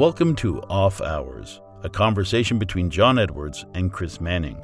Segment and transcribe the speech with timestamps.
[0.00, 4.56] Welcome to Off Hours, a conversation between John Edwards and Chris Manning.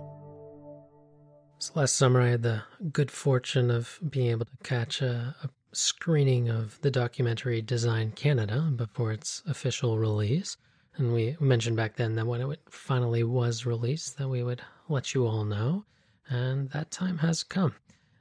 [1.58, 5.50] So last summer, I had the good fortune of being able to catch a, a
[5.72, 10.56] screening of the documentary Design Canada before its official release.
[10.96, 15.12] And we mentioned back then that when it finally was released, that we would let
[15.12, 15.84] you all know.
[16.30, 17.74] And that time has come.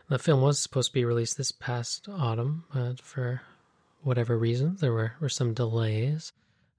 [0.09, 3.41] The film was supposed to be released this past autumn, but for
[4.01, 6.33] whatever reasons, there were, were some delays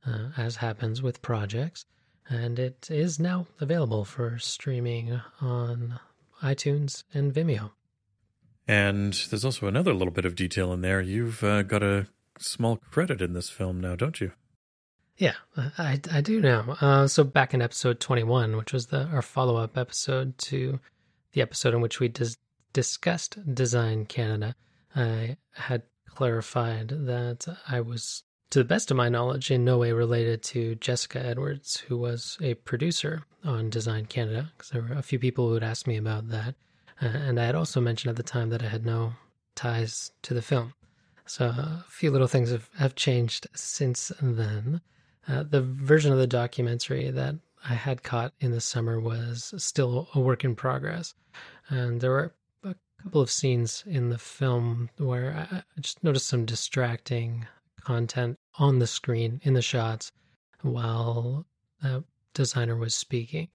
[0.07, 1.85] uh, as happens with projects.
[2.29, 6.01] And it is now available for streaming on
[6.43, 7.71] iTunes and Vimeo.
[8.67, 11.01] And there's also another little bit of detail in there.
[11.01, 14.33] You've uh, got a small credit in this film now, don't you?
[15.17, 16.77] Yeah, I, I do now.
[16.81, 20.79] Uh, so back in episode 21, which was the our follow up episode to
[21.33, 22.37] the episode in which we dis-
[22.73, 24.55] discussed Design Canada,
[24.95, 29.93] I had clarified that I was to the best of my knowledge, in no way
[29.93, 35.03] related to Jessica Edwards, who was a producer on Design Canada, because there were a
[35.03, 36.55] few people who had asked me about that.
[37.01, 39.15] Uh, and I had also mentioned at the time that I had no
[39.55, 40.75] ties to the film.
[41.27, 44.81] So a few little things have, have changed since then.
[45.29, 47.35] Uh, the version of the documentary that
[47.69, 51.15] I had caught in the summer was still a work in progress.
[51.69, 56.47] And there were a couple of scenes in the film where I just noticed some
[56.47, 57.49] distracting
[57.87, 60.11] content on the screen in the shots
[60.63, 61.47] while
[61.81, 62.03] the
[62.35, 63.49] designer was speaking.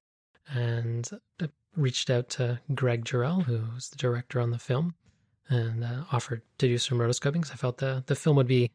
[0.49, 1.09] And
[1.41, 4.95] I reached out to Greg Durrell, who's the director on the film,
[5.49, 8.71] and uh, offered to do some rotoscoping because I felt the, the film would be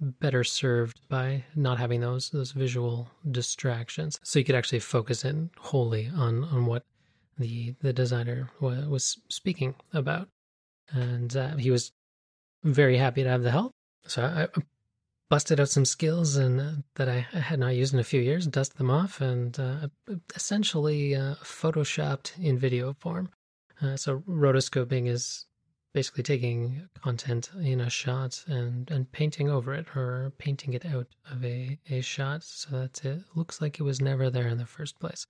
[0.00, 4.20] better served by not having those those visual distractions.
[4.22, 6.84] So you could actually focus in wholly on, on what
[7.38, 10.28] the the designer was, speaking about.
[10.90, 11.92] And uh, he was
[12.62, 13.72] very happy to have the help.
[14.06, 14.60] So I,
[15.28, 18.46] busted out some skills and uh, that I, had not used in a few years,
[18.46, 19.88] dusted them off, and uh,
[20.34, 23.30] essentially uh, photoshopped in video form.
[23.80, 25.46] Uh, so rotoscoping is
[25.92, 31.06] basically taking content in a shot and, and painting over it or painting it out
[31.30, 34.66] of a, a shot so that it looks like it was never there in the
[34.66, 35.26] first place.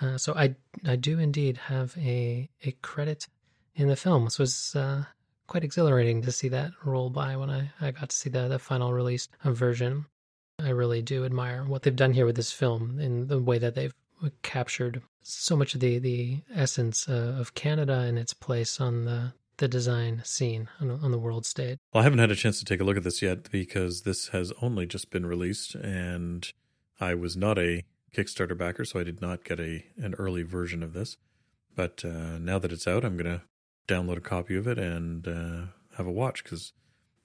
[0.00, 0.54] Uh, so I
[0.84, 3.28] I do indeed have a a credit
[3.74, 4.24] in the film.
[4.24, 5.04] This was uh,
[5.46, 8.58] quite exhilarating to see that roll by when I, I got to see the, the
[8.58, 10.06] final released version.
[10.58, 13.74] I really do admire what they've done here with this film in the way that
[13.74, 13.94] they've
[14.42, 19.34] captured so much of the, the essence uh, of Canada and its place on the,
[19.58, 21.78] the design scene on, on the world stage.
[21.92, 24.28] Well, I haven't had a chance to take a look at this yet because this
[24.28, 26.50] has only just been released and
[27.00, 30.82] I was not a Kickstarter backer, so I did not get a an early version
[30.82, 31.18] of this.
[31.74, 33.42] But uh, now that it's out, I'm going to
[33.86, 35.66] download a copy of it and uh,
[35.96, 36.72] have a watch because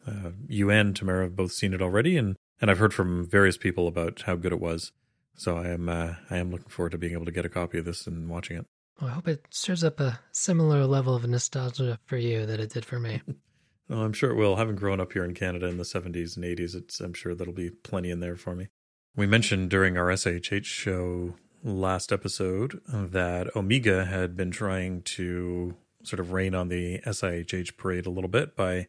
[0.07, 3.57] uh, you and Tamara have both seen it already, and and I've heard from various
[3.57, 4.91] people about how good it was.
[5.35, 7.77] So I am uh, I am looking forward to being able to get a copy
[7.77, 8.65] of this and watching it.
[8.99, 12.71] Well, I hope it stirs up a similar level of nostalgia for you that it
[12.71, 13.21] did for me.
[13.89, 14.57] well, I'm sure it will.
[14.57, 17.53] Having grown up here in Canada in the 70s and 80s, it's I'm sure that'll
[17.53, 18.67] be plenty in there for me.
[19.15, 26.19] We mentioned during our SIHH show last episode that Omega had been trying to sort
[26.19, 28.87] of rain on the SIHH parade a little bit by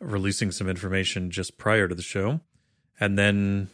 [0.00, 2.40] releasing some information just prior to the show.
[3.00, 3.68] And then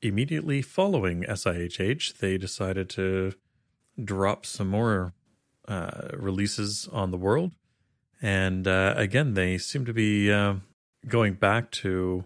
[0.00, 3.34] immediately following SIHH, they decided to
[4.02, 5.12] drop some more
[5.68, 7.52] uh, releases on the world.
[8.20, 10.54] And uh, again, they seem to be uh,
[11.08, 12.24] going back to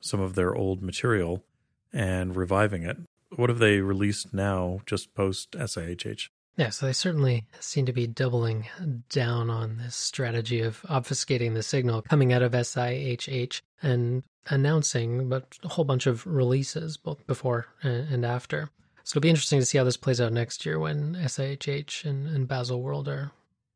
[0.00, 1.44] some of their old material
[1.92, 2.98] and reviving it.
[3.36, 6.28] What have they released now, just post SIHH?
[6.56, 8.66] Yeah, so they certainly seem to be doubling
[9.08, 15.58] down on this strategy of obfuscating the signal coming out of SIHH and announcing but
[15.64, 18.68] a whole bunch of releases both before and after.
[19.02, 22.28] So it'll be interesting to see how this plays out next year when SIHH and,
[22.28, 23.32] and Baselworld are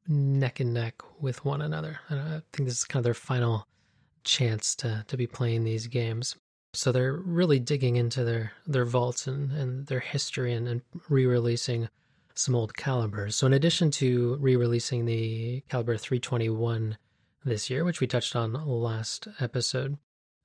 [0.06, 1.98] neck and neck with one another.
[2.08, 3.66] And I think this is kind of their final
[4.24, 6.36] chance to, to be playing these games.
[6.74, 11.88] So they're really digging into their, their vaults and, and their history and, and re-releasing
[12.38, 13.36] some old calibers.
[13.36, 16.96] So, in addition to re releasing the Caliber 321
[17.44, 19.98] this year, which we touched on last episode,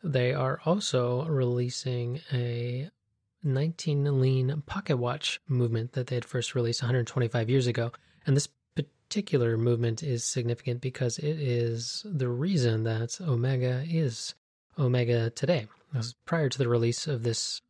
[0.04, 2.90] they are also releasing a
[3.44, 7.92] 19 ligne pocket watch movement that they had first released 125 years ago.
[8.26, 14.34] And this particular movement is significant because it is the reason that Omega is
[14.80, 15.68] Omega today.
[15.94, 16.10] Mm-hmm.
[16.26, 17.62] prior to the release of this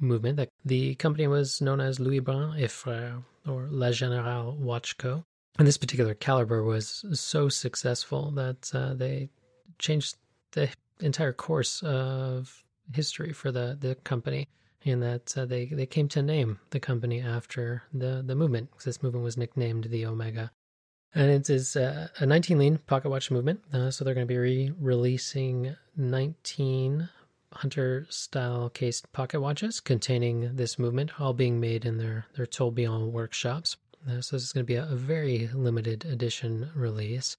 [0.00, 0.38] movement.
[0.38, 5.24] That the company was known as Louis Brandt et Frères, or La Générale Watch Co.
[5.58, 9.30] And this particular caliber was so successful that uh, they
[9.78, 10.16] changed
[10.52, 10.68] the
[11.00, 14.48] entire course of history for the, the company.
[14.82, 19.02] in that uh, they they came to name the company after the the movement this
[19.02, 20.52] movement was nicknamed the Omega,
[21.14, 23.60] and it is uh, a 19 ligne pocket watch movement.
[23.72, 27.08] Uh, so they're going to be re-releasing 19
[27.56, 33.12] hunter style cased pocket watches containing this movement, all being made in their their Tourbillon
[33.12, 33.76] workshops.
[34.08, 37.36] Uh, so this is going to be a, a very limited edition release.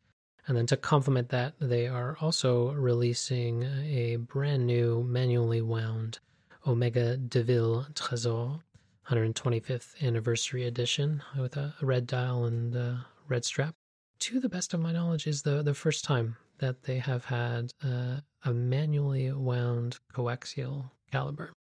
[0.48, 6.20] And then to complement that, they are also releasing a brand new manually wound
[6.66, 8.62] Omega De Ville Trésor
[9.10, 13.74] 125th anniversary edition with a, red dial and a red strap.
[14.20, 17.74] To the best of my knowledge, is the, the first time that they have had
[17.84, 21.54] uh, a manually wound coaxial caliber.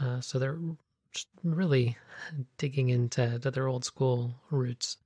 [0.00, 0.58] Uh, so they're
[1.42, 1.96] really
[2.58, 4.96] digging into their old school roots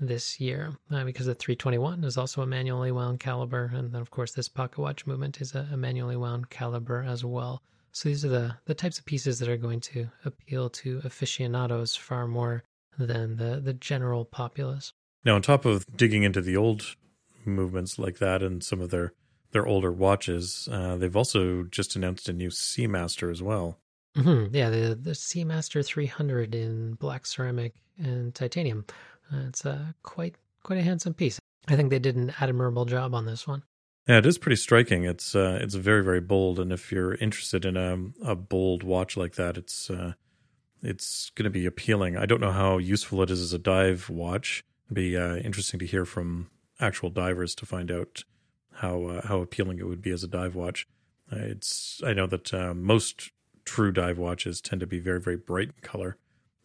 [0.00, 3.70] this year uh, because the 321 is also a manually wound caliber.
[3.74, 7.24] And then, of course, this pocket watch movement is a, a manually wound caliber as
[7.24, 7.62] well.
[7.92, 11.96] So these are the, the types of pieces that are going to appeal to aficionados
[11.96, 12.62] far more
[12.98, 14.92] than the, the general populace.
[15.24, 16.96] Now, on top of digging into the old
[17.44, 19.12] movements like that and some of their
[19.52, 23.78] their older watches, uh, they've also just announced a new Seamaster as well.
[24.16, 24.54] Mm-hmm.
[24.54, 28.84] Yeah, the the Seamaster 300 in black ceramic and titanium.
[29.32, 31.38] Uh, it's a quite quite a handsome piece.
[31.68, 33.62] I think they did an admirable job on this one.
[34.08, 35.04] Yeah, it is pretty striking.
[35.04, 39.16] It's uh, it's very very bold, and if you're interested in a a bold watch
[39.16, 40.14] like that, it's uh,
[40.82, 42.16] it's going to be appealing.
[42.16, 44.64] I don't know how useful it is as a dive watch.
[44.86, 48.24] It'd be uh, interesting to hear from actual divers to find out
[48.78, 50.86] how uh, how appealing it would be as a dive watch.
[51.30, 53.30] Uh, it's I know that uh, most
[53.64, 56.16] true dive watches tend to be very very bright in color,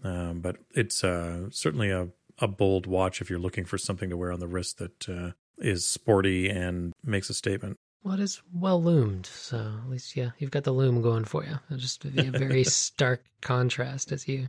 [0.03, 4.17] um, but it's uh, certainly a a bold watch if you're looking for something to
[4.17, 7.77] wear on the wrist that uh, is sporty and makes a statement.
[8.03, 11.43] Well, it is well loomed, so at least yeah, you've got the loom going for
[11.43, 11.57] you.
[11.69, 14.47] It'll just be a very stark contrast as you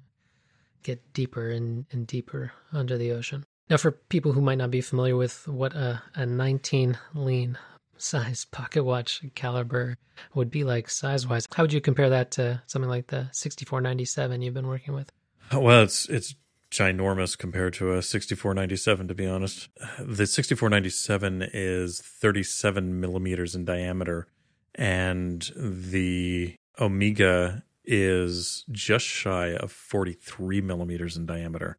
[0.82, 3.44] get deeper and, and deeper under the ocean.
[3.70, 7.58] Now, for people who might not be familiar with what a, a 19 ligne
[7.96, 9.96] size pocket watch caliber
[10.34, 14.43] would be like size wise, how would you compare that to something like the 6497
[14.43, 15.11] you've been working with?
[15.52, 16.34] Well, it's it's
[16.70, 19.69] ginormous compared to a 6497 to be honest
[20.00, 24.26] the 6497 is 37 millimeters in diameter
[24.75, 31.78] and the omega is just shy of 43 millimeters in diameter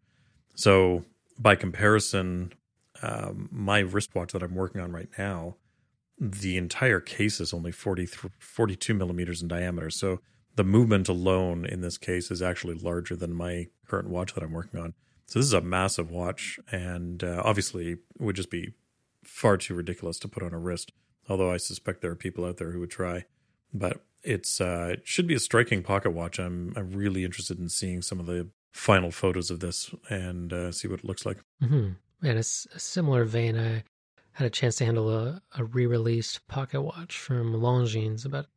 [0.54, 1.04] so
[1.38, 2.54] by comparison
[3.02, 5.56] um, my wristwatch that i'm working on right now
[6.18, 8.06] the entire case is only 40,
[8.40, 10.20] 42 millimeters in diameter so
[10.56, 14.54] the movement alone in this case is actually larger than my current watch that I'm
[14.54, 14.94] working on.
[15.26, 18.74] So this is a massive watch, and uh, obviously would just be
[19.24, 20.92] far too ridiculous to put on a wrist.
[21.28, 23.26] Although I suspect there are people out there who would try,
[23.74, 26.40] but it's uh, it should be a striking pocket watch.
[26.40, 30.70] I'm I'm really interested in seeing some of the final photos of this and uh,
[30.70, 31.38] see what it looks like.
[31.64, 31.92] Mm-hmm.
[32.28, 32.44] In a, a
[32.80, 33.84] similar vein, I
[34.34, 38.48] had a chance to handle a, a re-released pocket watch from Longines about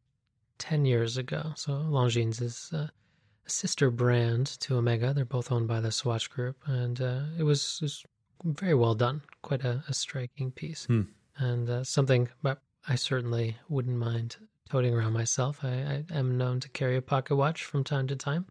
[0.58, 1.52] 10 years ago.
[1.54, 2.88] So Longines is uh,
[3.46, 5.14] a sister brand to Omega.
[5.14, 6.56] They're both owned by the Swatch Group.
[6.66, 8.04] And uh, it, was, it, was,
[8.44, 9.22] very well done.
[9.42, 10.86] Quite a, a striking piece.
[10.86, 11.02] Hmm.
[11.36, 14.36] And uh, something but I certainly wouldn't mind
[14.68, 15.60] toting around myself.
[15.62, 18.46] I, I, am known to carry a pocket watch from time to time.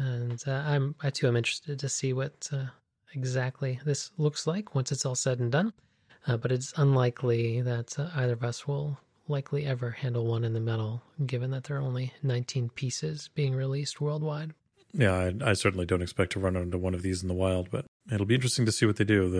[0.00, 2.64] And uh, I'm, I too am interested to see what uh,
[3.12, 5.74] exactly this looks like once it's all said and done.
[6.26, 10.60] Uh, but it's unlikely that either of us will likely ever handle one in the
[10.60, 14.54] metal, given that there are only 19 pieces being released worldwide.
[14.92, 17.70] Yeah, I, I, certainly don't expect to run into one of these in the wild,
[17.70, 19.30] but it'll be interesting to see what they do.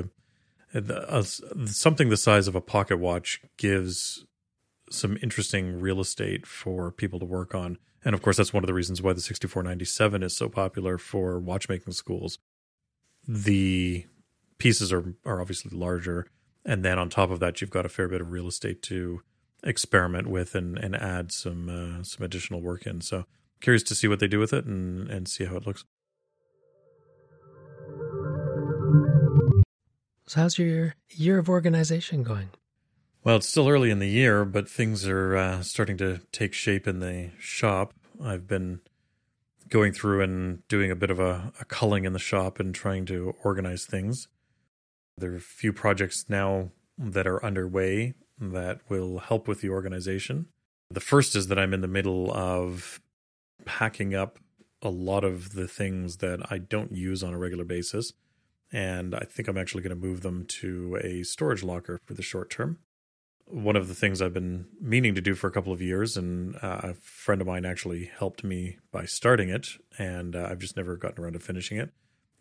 [0.73, 1.23] The, the uh,
[1.67, 4.25] something the size of a pocket watch gives
[4.91, 8.67] some interesting real estate for people to work on, and of course, that's one of
[8.67, 12.39] the reasons why the 6497 is so popular for watchmaking schools.
[13.27, 14.07] The
[14.59, 16.27] pieces are are obviously larger,
[16.65, 19.23] and then on top of that, you've got a fair bit of real estate to
[19.63, 23.01] experiment with and, and add some uh, some additional work in.
[23.01, 23.27] So
[23.61, 25.85] curious to see what they do with it and, and see how it looks.
[30.27, 32.51] So how's your year of organization going?
[33.23, 36.89] Well, it's still early in the year, but things are uh, starting to take shape
[36.89, 37.93] in the shop.
[38.23, 38.81] I've been
[39.69, 43.05] going through and doing a bit of a, a culling in the shop and trying
[43.07, 44.29] to organize things.
[45.19, 50.47] There are a few projects now that are underway that will help with the organization.
[50.91, 53.03] The first is that I'm in the middle of
[53.67, 54.39] packing up
[54.81, 58.15] a lot of the things that I don't use on a regular basis.
[58.73, 62.23] And I think I'm actually going to move them to a storage locker for the
[62.23, 62.79] short term.
[63.51, 66.57] One of the things I've been meaning to do for a couple of years, and
[66.57, 70.77] uh, a friend of mine actually helped me by starting it, and uh, I've just
[70.77, 71.91] never gotten around to finishing it.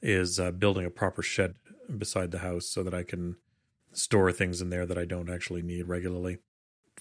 [0.02, 1.56] Is uh, building a proper shed
[1.98, 3.36] beside the house so that I can
[3.92, 6.38] store things in there that I don't actually need regularly.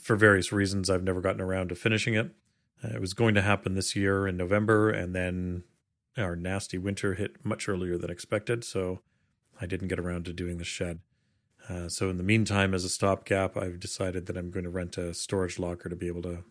[0.01, 2.33] For various reasons, I've never gotten around to finishing it.
[2.83, 5.65] Uh, it was going to happen this year in November, and then
[6.17, 9.01] our nasty winter hit much earlier than expected, so
[9.61, 11.01] I didn't get around to doing the shed.
[11.69, 14.97] Uh, so, in the meantime, as a stopgap, I've decided that I'm going to rent
[14.97, 16.45] a storage locker to be able to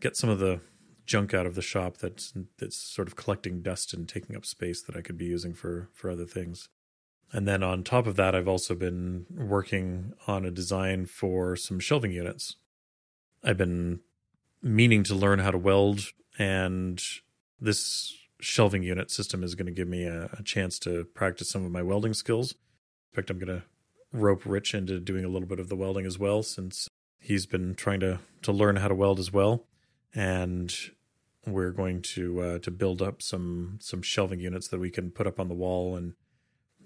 [0.00, 0.60] get some of the
[1.06, 4.82] junk out of the shop that's that's sort of collecting dust and taking up space
[4.82, 6.68] that I could be using for for other things.
[7.32, 11.80] And then on top of that, I've also been working on a design for some
[11.80, 12.56] shelving units.
[13.42, 14.00] I've been
[14.62, 17.02] meaning to learn how to weld, and
[17.60, 21.64] this shelving unit system is going to give me a, a chance to practice some
[21.64, 22.52] of my welding skills.
[22.52, 23.64] In fact, I'm going to
[24.12, 26.88] rope Rich into doing a little bit of the welding as well, since
[27.18, 29.66] he's been trying to to learn how to weld as well.
[30.14, 30.74] And
[31.46, 35.26] we're going to uh, to build up some some shelving units that we can put
[35.26, 36.14] up on the wall and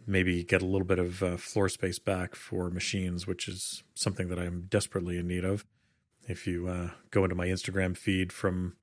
[0.07, 4.29] maybe get a little bit of uh, floor space back for machines, which is something
[4.29, 5.67] that I'm desperately in need of.
[6.29, 8.77] If you uh, go into my Instagram feed from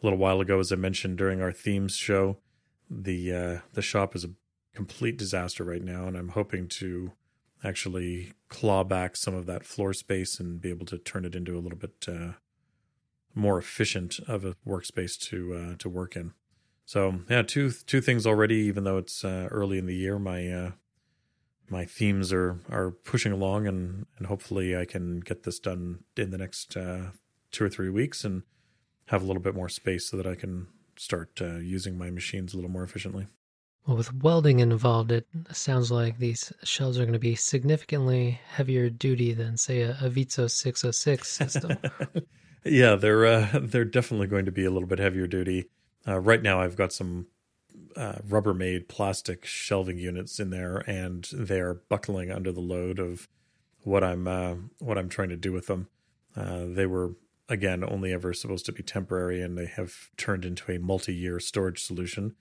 [0.00, 2.38] a little while ago, as I mentioned during our themes show,
[2.88, 4.30] the uh, the shop is a
[4.74, 7.12] complete disaster right now, and I'm hoping to
[7.64, 11.56] actually claw back some of that floor space and be able to turn it into
[11.56, 12.32] a little bit uh,
[13.34, 16.32] more efficient of a workspace to uh, to work in.
[16.84, 18.56] So yeah, two two things already.
[18.56, 20.70] Even though it's uh, early in the year, my uh,
[21.68, 26.30] my themes are are pushing along, and and hopefully I can get this done in
[26.30, 27.10] the next uh,
[27.50, 28.42] two or three weeks, and
[29.06, 32.52] have a little bit more space so that I can start uh, using my machines
[32.52, 33.26] a little more efficiently.
[33.88, 38.90] Well, with welding involved, it sounds like these shells are going to be significantly heavier
[38.90, 41.78] duty than, say, a, a Vitsoe 606 system.
[42.66, 45.70] yeah, they're uh, they're definitely going to be a little bit heavier duty.
[46.06, 47.28] Uh, right now, I've got some
[47.96, 53.26] uh, Rubbermaid plastic shelving units in there, and they're buckling under the load of
[53.84, 55.88] what I'm uh, what I'm trying to do with them.
[56.36, 57.12] Uh, they were
[57.48, 61.82] again only ever supposed to be temporary, and they have turned into a multi-year storage
[61.82, 62.34] solution.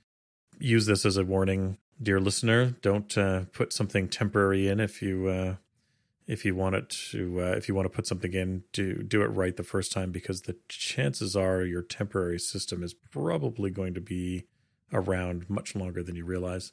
[0.60, 2.76] Use this as a warning, dear listener.
[2.82, 5.56] Don't uh, put something temporary in if you uh,
[6.26, 9.22] if you want it to uh, if you want to put something in do do
[9.22, 13.94] it right the first time because the chances are your temporary system is probably going
[13.94, 14.46] to be
[14.92, 16.72] around much longer than you realize.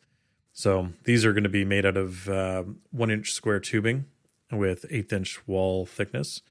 [0.53, 4.07] So these are going to be made out of uh, one inch square tubing
[4.51, 6.43] with eighth inch wall thickness.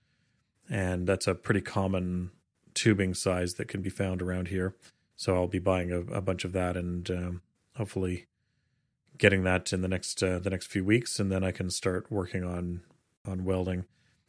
[0.70, 2.32] And that's a pretty common
[2.74, 4.76] tubing size that can be found around here
[5.16, 7.42] so i'll be buying a, a bunch of that and um,
[7.76, 8.28] hopefully
[9.18, 12.12] getting that in the next uh, the next few weeks and then I can start
[12.12, 12.82] working on
[13.26, 13.86] on welding.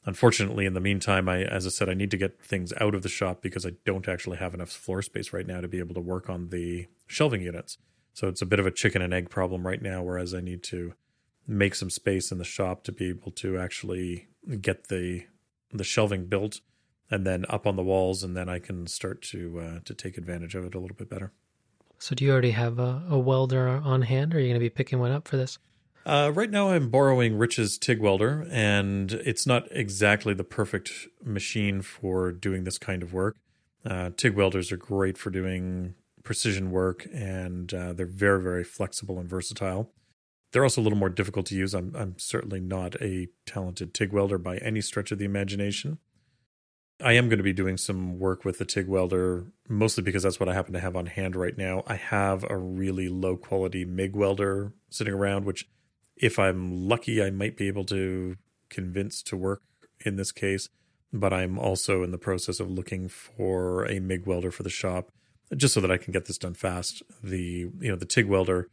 [0.07, 3.03] Unfortunately, in the meantime, I, as I said, I need to get things out of
[3.03, 5.95] the shop because I don't actually have enough floor space right now to be able
[5.95, 7.79] to work on the shelving units.
[8.12, 10.62] So it's a bit of a chicken and egg problem right now, whereas I need
[10.64, 10.93] to
[11.47, 14.29] make some space in the shop to be able to actually
[14.61, 15.25] get the
[15.73, 16.61] the shelving built
[17.14, 20.18] and then up on the walls, and then I can start to uh, to take
[20.18, 21.33] advantage of it a little bit better.
[22.00, 24.61] So, do you already have a, a welder on hand, or are you going to
[24.61, 25.59] be picking one up for this?
[26.04, 30.90] Uh, right now, I'm borrowing Rich's TIG welder, and it's not exactly the perfect
[31.23, 33.37] machine for doing this kind of work.
[33.87, 35.94] Uh, TIG welders are great for doing
[36.25, 39.92] precision work, and uh, they're very, very flexible and versatile.
[40.52, 41.75] They're also a little more difficult to use.
[41.75, 45.99] I'm, I'm certainly not a talented TIG welder by any stretch of the imagination.
[47.03, 50.39] I am going to be doing some work with the TIG welder, mostly because that's
[50.39, 51.83] what I happen to have on hand right now.
[51.87, 55.69] I have a really low quality MIG welder sitting around, which
[56.17, 58.37] if I'm lucky, I might be able to
[58.69, 59.63] convince to work
[60.05, 60.69] in this case.
[61.13, 65.11] But I'm also in the process of looking for a MIG welder for the shop,
[65.57, 67.03] just so that I can get this done fast.
[67.23, 68.69] The you know the TIG welder,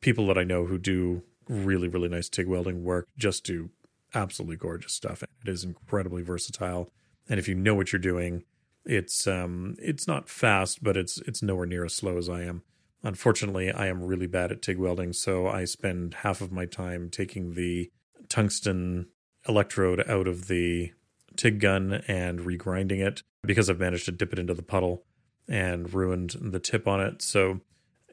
[0.00, 3.70] people that I know who do really really nice TIG welding work just do
[4.14, 5.22] absolutely gorgeous stuff.
[5.22, 6.90] It is incredibly versatile,
[7.28, 8.44] and if you know what you're doing,
[8.84, 12.62] it's um it's not fast, but it's it's nowhere near as slow as I am.
[13.02, 17.10] Unfortunately, I am really bad at TIG welding, so I spend half of my time
[17.10, 17.90] taking the
[18.28, 19.08] tungsten
[19.46, 20.92] electrode out of the
[21.36, 25.04] TIG gun and regrinding it because I've managed to dip it into the puddle
[25.48, 27.20] and ruined the tip on it.
[27.20, 27.60] So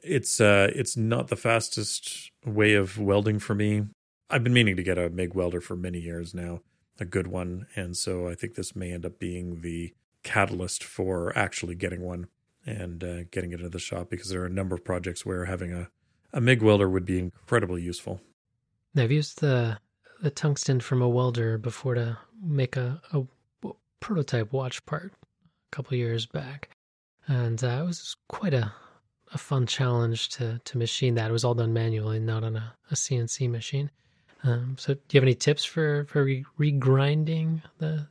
[0.02, 3.84] it's uh it's not the fastest way of welding for me.
[4.28, 6.60] I've been meaning to get a MIG welder for many years now,
[7.00, 11.36] a good one, and so I think this may end up being the catalyst for
[11.36, 12.28] actually getting one
[12.64, 15.46] and uh, getting it into the shop because there are a number of projects where
[15.46, 15.88] having a,
[16.32, 18.20] a MIG welder would be incredibly useful.
[18.96, 19.78] I've used the
[20.20, 23.24] the tungsten from a welder before to make a, a
[23.98, 26.68] prototype watch part a couple years back,
[27.26, 28.72] and uh, it was quite a
[29.34, 31.30] a fun challenge to to machine that.
[31.30, 33.90] It was all done manually, not on a, a CNC machine.
[34.44, 38.06] Um, so, do you have any tips for for re- regrinding the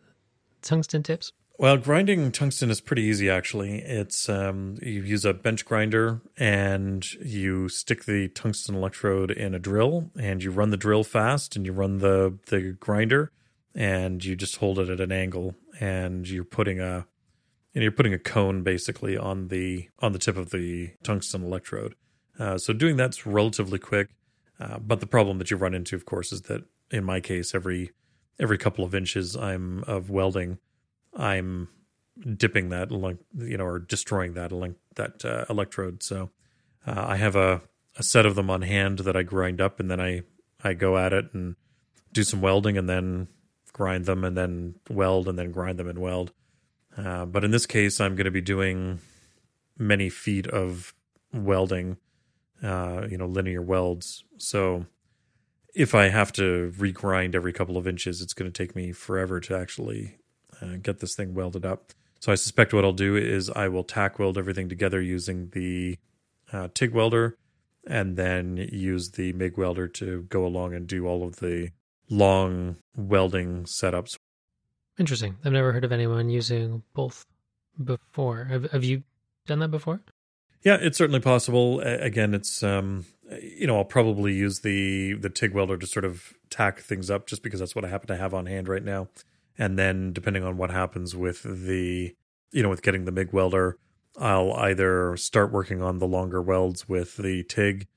[0.62, 1.32] tungsten tips?
[1.58, 3.84] Well, grinding tungsten is pretty easy actually.
[3.84, 9.60] It's um, you use a bench grinder and you stick the tungsten electrode in a
[9.60, 13.32] drill and you run the drill fast and you run the the grinder
[13.76, 17.06] and you just hold it at an angle and you're putting a
[17.76, 21.94] and you're putting a cone basically on the on the tip of the tungsten electrode.
[22.40, 24.10] Uh, so doing that's relatively quick,
[24.62, 27.56] uh, but the problem that you run into, of course, is that in my case,
[27.56, 27.92] every
[28.40, 30.60] every couple of inches I'm of welding,
[31.16, 31.70] I'm
[32.36, 34.52] dipping that you know or destroying that
[34.96, 36.04] that uh, electrode.
[36.04, 36.30] So
[36.86, 37.62] uh, I have a
[37.98, 40.22] a set of them on hand that I grind up, and then I
[40.64, 41.56] I go at it and
[42.14, 43.30] do some welding, and then
[43.74, 46.34] grind them, and then weld, and then grind them and weld.
[46.96, 49.00] Uh, but in this case, I'm going to be doing
[49.78, 50.94] many feet of
[51.34, 51.98] welding,
[52.64, 54.24] uh, you know, linear welds.
[54.38, 54.86] So
[55.74, 59.40] if I have to regrind every couple of inches, it's going to take me forever
[59.42, 60.18] to actually
[60.62, 61.92] uh, get this thing welded up.
[62.20, 65.98] So I suspect what I'll do is I will tack weld everything together using the
[66.54, 67.38] uh, TIG welder
[67.88, 71.72] and then use the MIG welder to go along and do all of the
[72.10, 74.18] long welding setups.
[75.00, 75.38] Interesting.
[75.44, 77.26] I've never heard of anyone using both
[77.84, 78.44] before.
[78.46, 79.04] Have, have you
[79.48, 80.02] done that before?
[80.64, 81.80] Yeah, it's certainly possible.
[81.82, 83.06] Again, it's um,
[83.42, 87.28] you know, I'll probably use the the TIG welder to sort of tack things up
[87.28, 89.08] just because that's what I happen to have on hand right now.
[89.58, 92.16] And then depending on what happens with the
[92.52, 93.78] you know, with getting the MIG welder,
[94.18, 97.88] I'll either start working on the longer welds with the TIG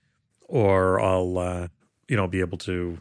[0.42, 1.68] or I'll uh,
[2.09, 3.00] you know, be able to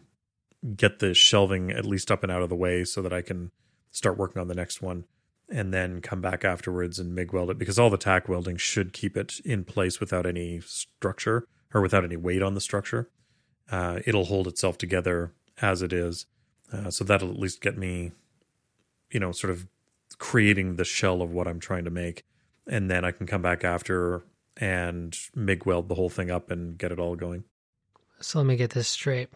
[0.76, 3.52] get the shelving at least up and out of the way so that I can
[3.92, 5.06] start working on the next one
[5.50, 8.94] and then come back afterwards and MIG weld it because all the tack welding should
[8.94, 13.10] keep it in place without any structure or without any weight on the structure.
[13.72, 16.26] Uh, it'll hold itself together as it is.
[16.72, 18.12] Uh, so that'll at least get me,
[19.12, 19.68] you know, sort of
[20.18, 22.24] creating the shell of what I'm trying to make.
[22.68, 24.24] And then I can come back after
[24.58, 27.44] and MIG weld the whole thing up and get it all going.
[28.22, 29.30] So let me get this straight.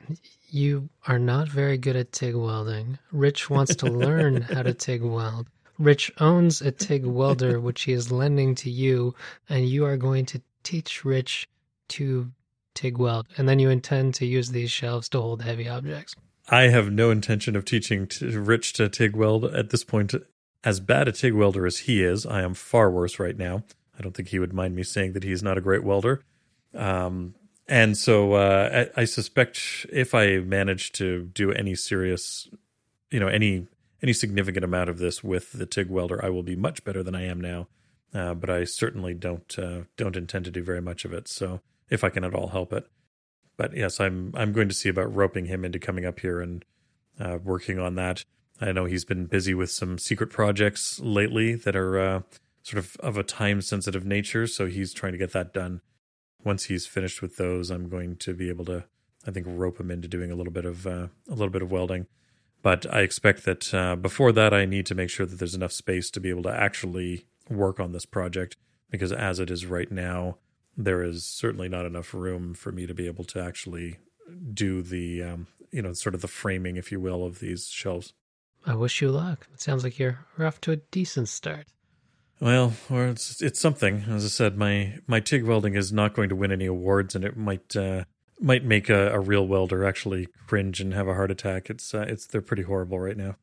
[0.49, 2.97] You are not very good at TIG welding.
[3.11, 5.47] Rich wants to learn how to TIG weld.
[5.79, 9.15] Rich owns a TIG welder, which he is lending to you,
[9.49, 11.47] and you are going to teach Rich
[11.89, 12.31] to
[12.73, 13.27] TIG weld.
[13.37, 16.15] And then you intend to use these shelves to hold heavy objects.
[16.49, 20.13] I have no intention of teaching Rich to TIG weld at this point.
[20.63, 23.63] As bad a TIG welder as he is, I am far worse right now.
[23.97, 26.23] I don't think he would mind me saying that he's not a great welder.
[26.73, 27.35] Um,
[27.67, 32.47] and so uh, I, I, suspect if I manage to do any serious,
[33.09, 33.67] you know, any
[34.01, 37.15] any significant amount of this with the TIG welder, I will be much better than
[37.15, 37.67] I am now.
[38.13, 41.27] Uh, but I certainly don't uh, don't intend to do very much of it.
[41.27, 42.87] So if I can at all help it,
[43.57, 46.63] but yes, I'm I'm going to see about roping him into coming up here and
[47.19, 48.23] uh, working on that.
[48.61, 52.21] I know he's been busy with some secret projects lately that are uh,
[52.63, 55.81] sort of of a time sensitive nature, so he's trying to get that done
[56.47, 58.85] once he's finished with those, I'm going to be able to,
[59.27, 61.71] I think, rope him into doing a little bit of uh, a little bit of
[61.71, 62.07] welding.
[62.61, 65.71] But I expect that uh, before that, I need to make sure that there's enough
[65.71, 68.57] space to be able to actually work on this project.
[68.89, 70.37] Because as it is right now,
[70.75, 73.97] there is certainly not enough room for me to be able to actually
[74.53, 78.13] do the, um, you know, sort of the framing, if you will, of these shelves.
[78.65, 79.47] I wish you luck.
[79.53, 81.67] It sounds like you're off to a decent start.
[82.39, 84.03] Well, or it's it's something.
[84.09, 87.25] As I said, my my TIG welding is not going to win any awards, and
[87.25, 88.03] it might uh,
[88.39, 91.69] might make a, a, real welder actually cringe and have a heart attack.
[91.69, 93.35] It's uh, it's they're pretty horrible right now.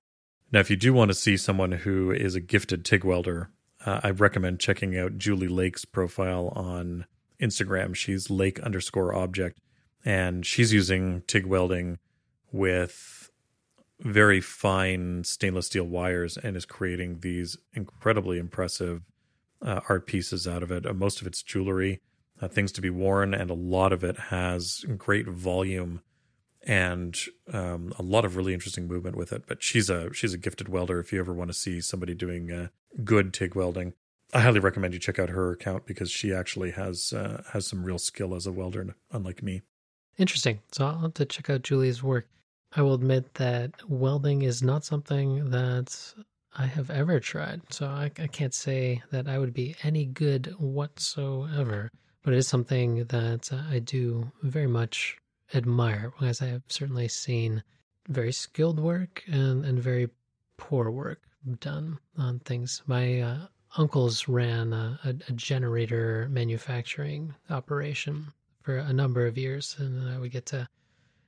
[0.52, 3.50] Now, if you do want to see someone who is a gifted TIG welder,
[3.84, 7.06] uh, I recommend checking out Julie Lake's profile on
[7.40, 7.94] Instagram.
[7.94, 9.58] She's Lake underscore object,
[10.04, 11.98] and she's using TIG welding
[12.52, 13.30] with
[14.00, 19.02] very fine stainless steel wires and is creating these incredibly impressive
[19.62, 20.86] uh, art pieces out of it.
[20.86, 22.00] Uh, most of it's jewelry,
[22.44, 26.02] uh, things to be worn, and a lot of it has great volume
[26.66, 27.18] and
[27.52, 29.44] um, a lot of really interesting movement with it.
[29.46, 30.98] But she's a she's a gifted welder.
[30.98, 32.68] If you ever want to see somebody doing uh,
[33.02, 33.94] good TIG welding,
[34.32, 37.84] I highly recommend you check out her account because she actually has uh, has some
[37.84, 39.62] real skill as a welder, unlike me.
[40.16, 40.60] Interesting.
[40.72, 42.28] So I'll have to check out Julie's work.
[42.76, 46.14] I will admit that welding is not something that
[46.56, 47.62] I have ever tried.
[47.70, 51.90] So I, I, can't say that I would be any good whatsoever.
[52.24, 55.18] But it is something that I do very much
[55.54, 57.62] admire, as I have certainly seen
[58.08, 60.08] very skilled work and, and very
[60.56, 61.20] poor work
[61.60, 62.82] done on things.
[62.86, 68.32] My uh, uncles ran a, a, a, generator manufacturing operation
[68.62, 70.68] for a number of years, and I would get to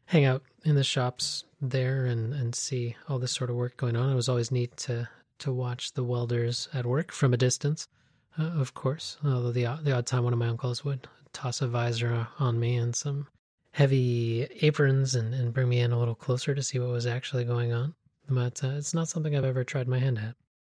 [0.07, 3.97] hang out in the shops there and, and see all this sort of work going
[3.97, 4.11] on.
[4.11, 7.89] It was always neat to to watch the welders at work from a distance,
[8.39, 9.17] uh, of course.
[9.25, 12.77] Although the the odd time one of my uncles would toss a visor on me
[12.77, 13.27] and some
[13.73, 17.45] heavy aprons and, and bring me in a little closer to see what was actually
[17.45, 17.95] going on.
[18.29, 20.35] But uh, it's not something I've ever tried my hand at.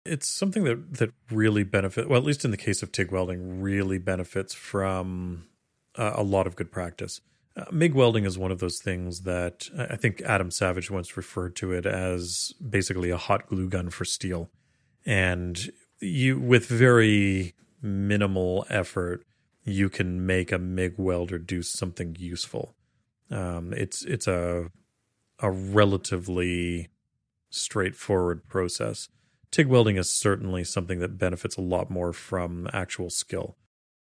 [0.06, 2.10] It's something that that really benefit.
[2.10, 5.46] Well, at least in the case of TIG welding, really benefits from
[5.96, 7.22] uh, a lot of good practice.
[7.56, 11.56] Uh, MIG welding is one of those things that I think Adam Savage once referred
[11.58, 14.50] to it as basically a hot glue gun for steel.
[15.06, 19.26] And you, with very minimal effort,
[19.64, 22.76] you can make a MIG welder do something useful.
[23.30, 24.72] Um, it's it's a
[25.40, 26.90] a relatively
[27.50, 29.10] straightforward process.
[29.52, 33.58] TIG welding is certainly something that benefits a lot more from actual skill.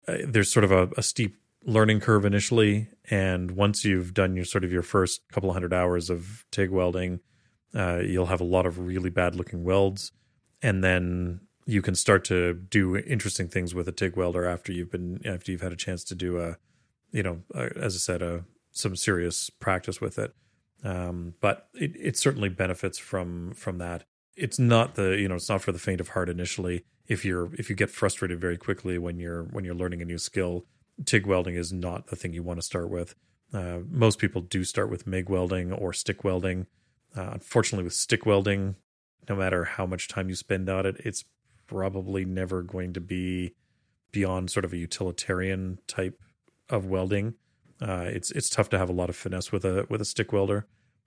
[0.08, 4.46] Uh, there's sort of a, a steep learning curve initially, and once you've done your
[4.46, 7.20] sort of your first couple hundred hours of TIG welding,
[7.76, 10.12] uh, you'll have a lot of really bad looking welds,
[10.62, 14.90] and then you can start to do interesting things with a TIG welder after you've
[14.90, 16.58] been after you've had a chance to do a,
[17.12, 20.34] you know, a, as I said, a some serious practice with it.
[20.84, 24.06] Um, but it, it certainly benefits from from that.
[24.38, 26.86] It's not the you know it's not for the faint of heart initially.
[27.06, 30.18] If you're if you get frustrated very quickly when you're when you're learning a new
[30.18, 30.66] skill,
[31.06, 33.14] TIG welding is not the thing you want to start with.
[33.54, 36.68] Uh, most people do start with MIG welding or stick welding.
[37.16, 38.76] Uh, unfortunately, with stick welding,
[39.28, 41.26] no matter how much time you spend on it, it's
[41.68, 43.54] probably never going to be
[44.12, 46.20] beyond sort of a utilitarian type
[46.70, 47.36] of welding.
[47.82, 50.34] Uh, it's it's tough to have a lot of finesse with a with a stick
[50.34, 50.66] welder.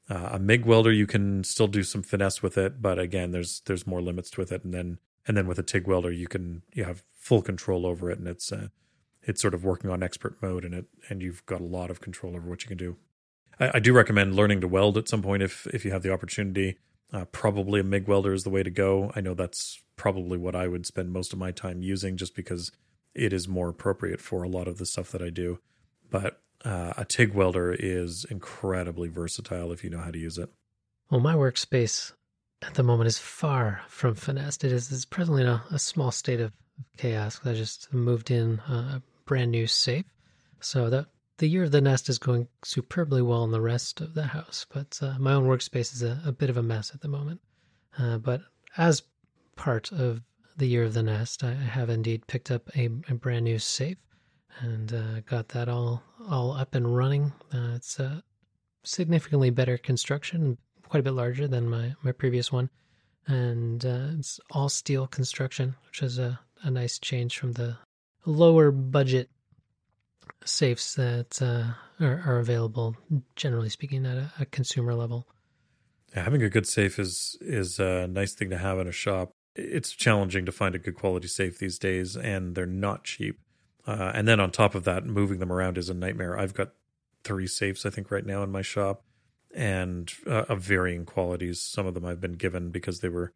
[0.08, 3.60] Uh, a MIG welder, you can still do some finesse with it, but again, there's
[3.66, 4.64] there's more limits with it.
[4.64, 8.10] And then and then with a TIG welder, you can you have full control over
[8.10, 8.68] it, and it's uh,
[9.22, 12.00] it's sort of working on expert mode, and it and you've got a lot of
[12.00, 12.96] control over what you can do.
[13.58, 16.12] I, I do recommend learning to weld at some point if if you have the
[16.12, 16.78] opportunity.
[17.12, 19.10] Uh, probably a MIG welder is the way to go.
[19.16, 22.72] I know that's probably what I would spend most of my time using, just because
[23.14, 25.58] it is more appropriate for a lot of the stuff that I do.
[26.10, 30.48] But uh, a TIG welder is incredibly versatile if you know how to use it.
[31.10, 32.12] Well, my workspace
[32.62, 34.64] at the moment is far from finessed.
[34.64, 36.50] It is it's presently in a, a small state of
[36.96, 37.38] chaos.
[37.44, 40.06] I just moved in a brand new safe,
[40.60, 44.14] so that the year of the nest is going superbly well in the rest of
[44.14, 44.64] the house.
[44.72, 47.42] But uh, my own workspace is a, a, bit of a mess at the moment.
[47.98, 48.40] Uh, but
[48.78, 49.02] as
[49.60, 50.22] part of
[50.56, 53.98] the year of the nest, I have indeed picked up a, a brand new safe
[54.60, 57.32] and uh, got that all all up and running.
[57.52, 58.22] Uh, it's a
[58.84, 60.56] significantly better construction,
[60.88, 62.70] quite a bit larger than my my previous one,
[63.26, 67.76] and uh, it's all steel construction, which is a a nice change from the
[68.24, 69.28] lower budget
[70.44, 72.96] safes that uh, are, are, available,
[73.36, 75.26] generally speaking, at a, a consumer level.
[76.14, 79.32] Yeah, having a good safe is is a nice thing to have in a shop.
[79.54, 83.40] It's challenging to find a good quality safe these days, and they're not cheap.
[83.86, 86.38] Uh, and then on top of that, moving them around is a nightmare.
[86.38, 86.72] I've got
[87.24, 89.02] three safes, I think, right now in my shop,
[89.54, 91.60] and uh, of varying qualities.
[91.60, 93.32] Some of them I've been given because they were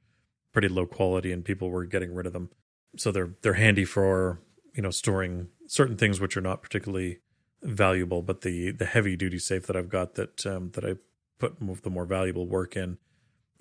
[0.53, 2.51] pretty low quality, and people were getting rid of them.
[2.97, 4.41] So they're they're handy for
[4.75, 7.21] you know storing certain things which are not particularly
[7.63, 8.23] valuable.
[8.23, 10.95] But the the heavy duty safe that I've got that um, that I
[11.39, 12.99] put the more valuable work in,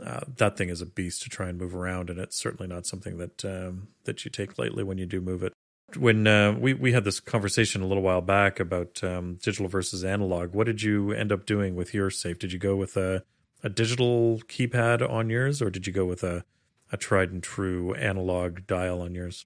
[0.04, 2.86] uh, that thing is a beast to try and move around, and it's certainly not
[2.86, 5.54] something that um, that you take lightly when you do move it
[5.98, 10.04] when uh, we we had this conversation a little while back about um, digital versus
[10.04, 12.39] analog, what did you end up doing with your safe?
[12.39, 13.24] Did you go with a
[13.63, 16.44] a digital keypad on yours, or did you go with a
[16.92, 19.46] a tried and true analog dial on yours?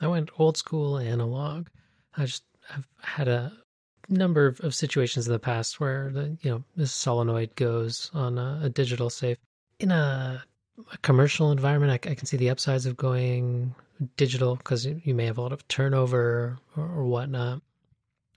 [0.00, 1.68] I went old school analog.
[2.16, 3.52] I just have had a
[4.08, 8.38] number of, of situations in the past where the you know the solenoid goes on
[8.38, 9.38] a, a digital safe
[9.82, 10.42] in a,
[10.92, 11.92] a commercial environment.
[11.92, 13.74] I, I, can see the upsides of going
[14.16, 17.62] digital because you may have a lot of turnover or, or whatnot.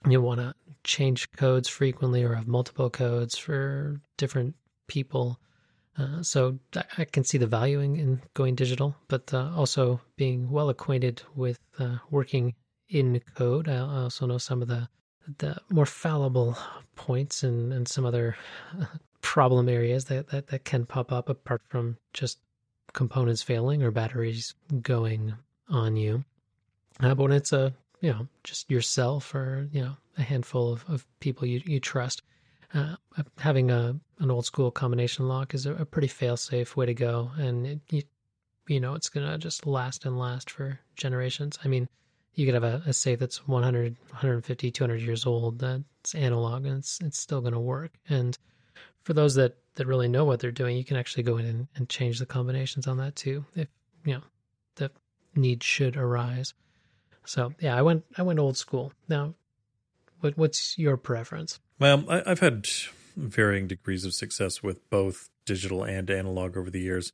[0.08, 0.54] You want to
[0.84, 4.54] change codes frequently or have multiple codes for different
[4.86, 5.40] people.
[5.98, 6.58] Uh, so
[6.98, 11.22] I can see the value in, in going digital, but uh, also being well acquainted
[11.34, 12.54] with uh, working
[12.88, 13.68] in code.
[13.68, 14.88] I also know some of the
[15.38, 16.56] the more fallible
[16.94, 18.36] points and, and some other
[19.26, 22.38] problem areas that, that, that can pop up apart from just
[22.92, 25.34] components failing or batteries going
[25.68, 26.24] on you.
[27.00, 30.84] Uh, but when it's a you know just yourself or you know a handful of,
[30.88, 32.22] of people you you trust,
[32.72, 32.94] uh,
[33.38, 36.94] having a an old school combination lock is a, a pretty fail safe way to
[36.94, 38.02] go, and it, you
[38.68, 41.58] you know it's gonna just last and last for generations.
[41.64, 41.88] I mean,
[42.34, 46.78] you could have a, a safe that's 100, 150, 200 years old that's analog, and
[46.78, 47.90] it's it's still gonna work.
[48.08, 48.38] And
[49.06, 51.68] for those that that really know what they're doing, you can actually go in and,
[51.76, 53.68] and change the combinations on that too, if
[54.04, 54.22] you know
[54.74, 54.90] the
[55.36, 56.54] need should arise.
[57.24, 58.92] So yeah, I went I went old school.
[59.08, 59.34] Now,
[60.20, 61.60] what what's your preference?
[61.78, 62.66] Well, I, I've had
[63.16, 67.12] varying degrees of success with both digital and analog over the years.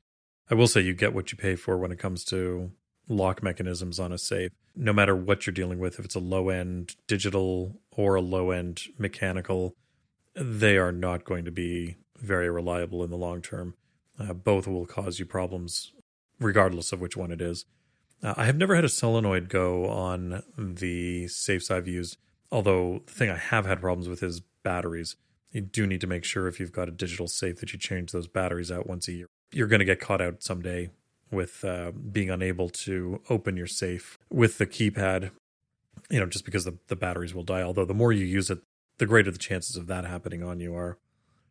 [0.51, 2.71] I will say you get what you pay for when it comes to
[3.07, 4.51] lock mechanisms on a safe.
[4.75, 8.51] No matter what you're dealing with, if it's a low end digital or a low
[8.51, 9.75] end mechanical,
[10.35, 13.75] they are not going to be very reliable in the long term.
[14.19, 15.93] Uh, both will cause you problems,
[16.39, 17.65] regardless of which one it is.
[18.23, 22.19] Uh, I have never had a solenoid go on the safes I've used,
[22.51, 25.17] although the thing I have had problems with is batteries.
[25.51, 28.13] You do need to make sure if you've got a digital safe that you change
[28.13, 29.27] those batteries out once a year.
[29.53, 30.91] You're going to get caught out someday
[31.31, 35.31] with uh, being unable to open your safe with the keypad,
[36.11, 37.63] you know, just because the, the batteries will die.
[37.63, 38.61] Although the more you use it,
[39.03, 40.97] the greater the chances of that happening on you are.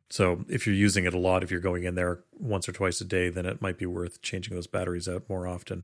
[0.09, 3.01] So if you're using it a lot, if you're going in there once or twice
[3.01, 5.83] a day, then it might be worth changing those batteries out more often.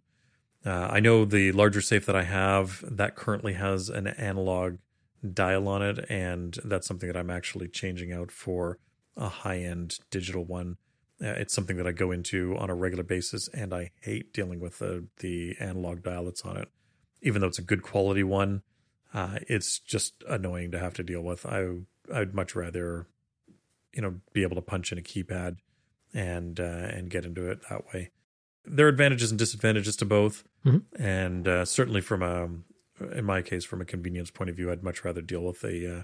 [0.65, 4.77] Uh, I know the larger safe that I have that currently has an analog
[5.33, 8.79] dial on it, and that's something that I'm actually changing out for
[9.17, 10.77] a high end digital one.
[11.21, 14.61] Uh, it's something that I go into on a regular basis, and I hate dealing
[14.61, 16.69] with the the analog dial that's on it.
[17.21, 18.61] Even though it's a good quality one,
[19.17, 21.43] uh, it's just annoying to have to deal with.
[21.43, 21.65] I
[22.13, 23.07] I'd much rather
[23.91, 25.57] you know be able to punch in a keypad
[26.13, 28.11] and uh, and get into it that way.
[28.63, 31.01] There are advantages and disadvantages to both, mm-hmm.
[31.01, 32.49] and uh, certainly from a
[33.15, 35.97] in my case from a convenience point of view, I'd much rather deal with a
[35.97, 36.03] uh,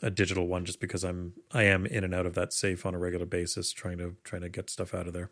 [0.00, 2.94] a digital one just because I'm I am in and out of that safe on
[2.94, 5.30] a regular basis, trying to trying to get stuff out of there.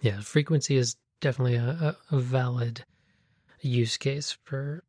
[0.00, 2.86] Yeah, frequency is definitely a, a valid
[3.60, 4.82] use case for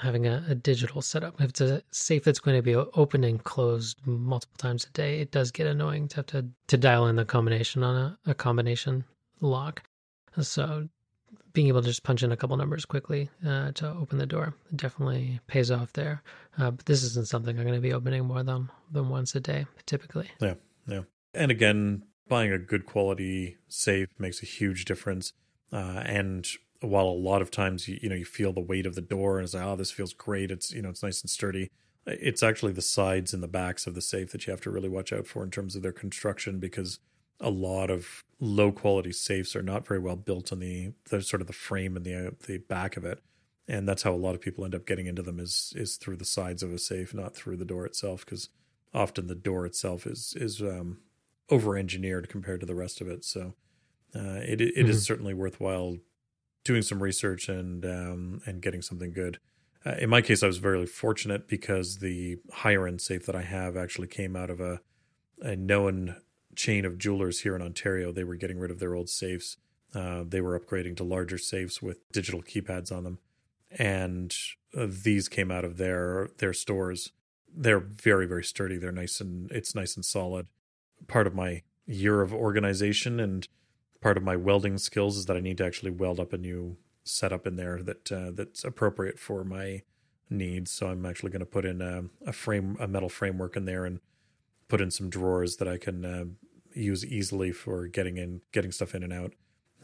[0.00, 1.40] having a, a, digital setup.
[1.40, 5.20] If it's a safe that's going to be open and closed multiple times a day,
[5.20, 8.34] it does get annoying to have to, to dial in the combination on a, a
[8.34, 9.04] combination
[9.40, 9.82] lock.
[10.40, 10.88] So
[11.52, 14.54] being able to just punch in a couple numbers quickly uh, to open the door
[14.74, 16.22] definitely pays off there.
[16.58, 19.40] Uh, but this isn't something I'm going to be opening more than than once a
[19.40, 20.28] day typically.
[20.40, 20.54] Yeah,
[20.86, 21.02] yeah.
[21.32, 25.32] And again, buying a good quality safe makes a huge difference.
[25.72, 26.46] Uh, and
[26.84, 29.38] while a lot of times you you know you feel the weight of the door
[29.38, 30.50] and it's like oh this feels great.
[30.50, 31.70] It's you know it's nice and sturdy.
[32.06, 34.90] It's actually the sides and the backs of the safe that you have to really
[34.90, 36.98] watch out for in terms of their construction because
[37.40, 41.40] a lot of low quality safes are not very well built on the, the sort
[41.40, 43.20] of the frame and the the back of it.
[43.66, 46.16] And that's how a lot of people end up getting into them is is through
[46.16, 48.50] the sides of a safe not through the door itself because
[48.92, 50.98] often the door itself is is um,
[51.50, 53.24] over engineered compared to the rest of it.
[53.24, 53.54] So
[54.14, 54.90] uh, it it mm-hmm.
[54.90, 55.98] is certainly worthwhile
[56.64, 59.38] doing some research and um, and getting something good.
[59.86, 63.42] Uh, in my case, I was very fortunate because the higher end safe that I
[63.42, 64.80] have actually came out of a
[65.40, 66.16] a known
[66.56, 68.12] chain of jewelers here in Ontario.
[68.12, 69.56] They were getting rid of their old safes.
[69.94, 73.18] Uh, they were upgrading to larger safes with digital keypads on them,
[73.70, 74.34] and
[74.76, 77.12] uh, these came out of their their stores.
[77.54, 78.78] They're very very sturdy.
[78.78, 80.46] They're nice and it's nice and solid.
[81.06, 83.46] Part of my year of organization and
[84.04, 86.76] part of my welding skills is that I need to actually weld up a new
[87.04, 89.80] setup in there that uh, that's appropriate for my
[90.28, 90.70] needs.
[90.70, 93.86] So I'm actually going to put in a, a, frame, a metal framework in there,
[93.86, 94.00] and
[94.68, 96.24] put in some drawers that I can uh,
[96.74, 99.32] use easily for getting in, getting stuff in and out.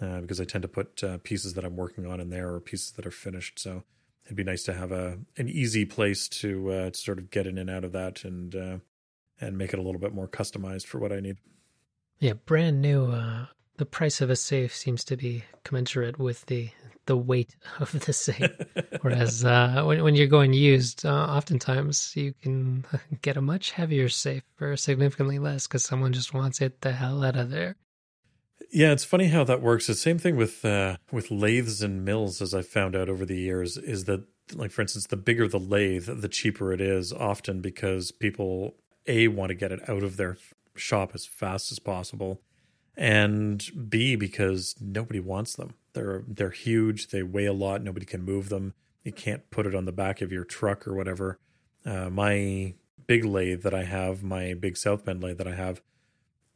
[0.02, 2.60] Uh, because I tend to put uh, pieces that I'm working on in there or
[2.60, 3.58] pieces that are finished.
[3.58, 3.84] So
[4.26, 7.46] it'd be nice to have a an easy place to, uh, to sort of get
[7.46, 8.76] in and out of that and uh,
[9.40, 11.38] and make it a little bit more customized for what I need.
[12.18, 13.10] Yeah, brand new
[13.80, 16.68] the price of a safe seems to be commensurate with the
[17.06, 18.50] the weight of the safe.
[19.00, 22.84] Whereas uh, when when you're going used, uh, oftentimes you can
[23.22, 27.24] get a much heavier safe for significantly less because someone just wants it the hell
[27.24, 27.76] out of there.
[28.70, 29.86] Yeah, it's funny how that works.
[29.86, 33.38] The same thing with uh, with lathes and mills, as I've found out over the
[33.38, 37.14] years, is that like for instance, the bigger the lathe, the cheaper it is.
[37.14, 38.74] Often because people
[39.06, 40.36] a want to get it out of their
[40.76, 42.42] shop as fast as possible
[43.00, 45.72] and B because nobody wants them.
[45.94, 47.08] They're they're huge.
[47.08, 47.82] They weigh a lot.
[47.82, 48.74] Nobody can move them.
[49.02, 51.38] You can't put it on the back of your truck or whatever.
[51.84, 52.74] Uh, my
[53.06, 55.80] big lathe that I have, my big South Bend lathe that I have,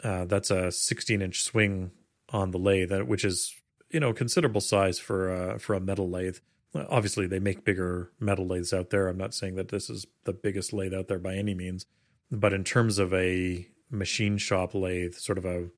[0.04, 1.92] uh, that's a 16 inch swing
[2.28, 3.54] on the lathe, which is
[3.88, 6.38] you know considerable size for uh, for a metal lathe.
[6.74, 9.08] Obviously, they make bigger metal lathes out there.
[9.08, 11.86] I'm not saying that this is the biggest lathe out there by any means,
[12.30, 15.70] But in terms of a machine shop lathe, sort of a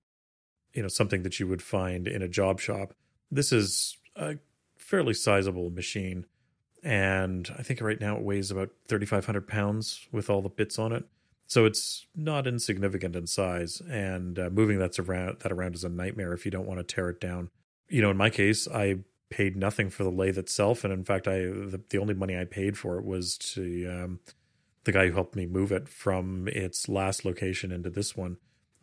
[0.77, 2.93] you know something that you would find in a job shop,
[3.31, 4.37] this is a
[4.77, 6.27] fairly sizable machine,
[6.85, 10.49] and I think right now it weighs about thirty five hundred pounds with all the
[10.49, 11.05] bits on it.
[11.49, 15.89] So it's not insignificant in size, and uh, moving that's around that around is a
[15.89, 17.51] nightmare if you don't want to tear it down.
[17.89, 18.99] You know, in my case, I
[19.31, 22.45] paid nothing for the lathe itself, and in fact, I the, the only money I
[22.45, 24.21] paid for it was to um,
[24.85, 28.37] the guy who helped me move it from its last location into this one.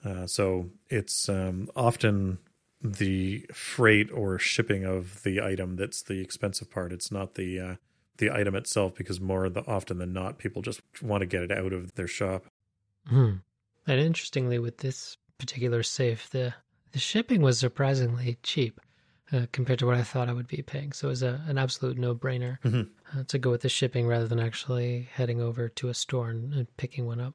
[0.04, 2.38] Uh, so it's um, often
[2.82, 6.92] the freight or shipping of the item that's the expensive part.
[6.92, 7.76] It's not the uh,
[8.18, 11.52] the item itself because more the, often than not, people just want to get it
[11.52, 12.46] out of their shop.
[13.08, 13.36] Hmm.
[13.88, 16.54] And interestingly, with this particular safe, the
[16.92, 18.80] the shipping was surprisingly cheap
[19.32, 20.92] uh, compared to what I thought I would be paying.
[20.92, 23.20] So it was a, an absolute no brainer mm-hmm.
[23.20, 26.54] uh, to go with the shipping rather than actually heading over to a store and,
[26.54, 27.34] and, picking one up.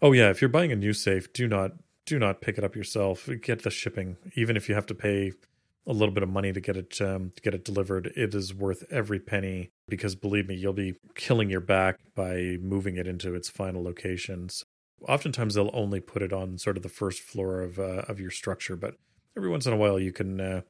[0.00, 1.72] Oh yeah, if you're buying a new safe, do not
[2.06, 3.28] do not pick it up yourself.
[3.42, 5.32] Get the shipping, even if you have to pay
[5.86, 8.12] a little bit of money to get it um, to get it delivered.
[8.16, 12.96] It is worth every penny because believe me, you'll be killing your back by moving
[12.96, 14.64] it into its final locations.
[15.06, 18.30] Oftentimes, they'll only put it on sort of the first floor of uh, of your
[18.30, 18.96] structure, but
[19.36, 20.60] every once in a while, you can uh,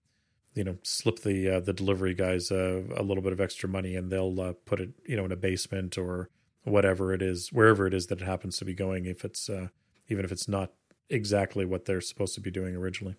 [0.55, 3.95] you know slip the uh, the delivery guys uh, a little bit of extra money,
[3.95, 6.31] and they'll uh, put it you know in a basement or
[6.65, 9.05] whatever it is, wherever it is that it happens to be going.
[9.05, 9.69] If it's uh,
[10.09, 10.73] even if it's not
[11.11, 13.17] exactly what they're supposed to be doing originally.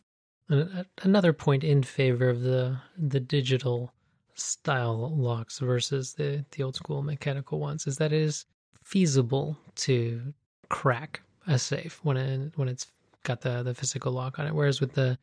[1.01, 3.91] Another point in favor of the the digital
[4.35, 8.45] style locks versus the the old school mechanical ones is that it is
[8.83, 10.33] feasible to
[10.69, 12.87] crack a safe when it when it's
[13.23, 14.53] got the the physical lock on it.
[14.53, 15.17] Whereas with the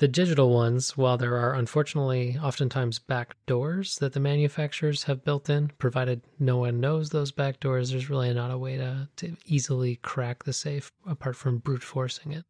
[0.00, 5.50] the digital ones, while there are unfortunately oftentimes back doors that the manufacturers have built
[5.50, 9.36] in, provided no one knows those back doors, there's really not a way to, to
[9.44, 12.46] easily crack the safe apart from brute forcing it.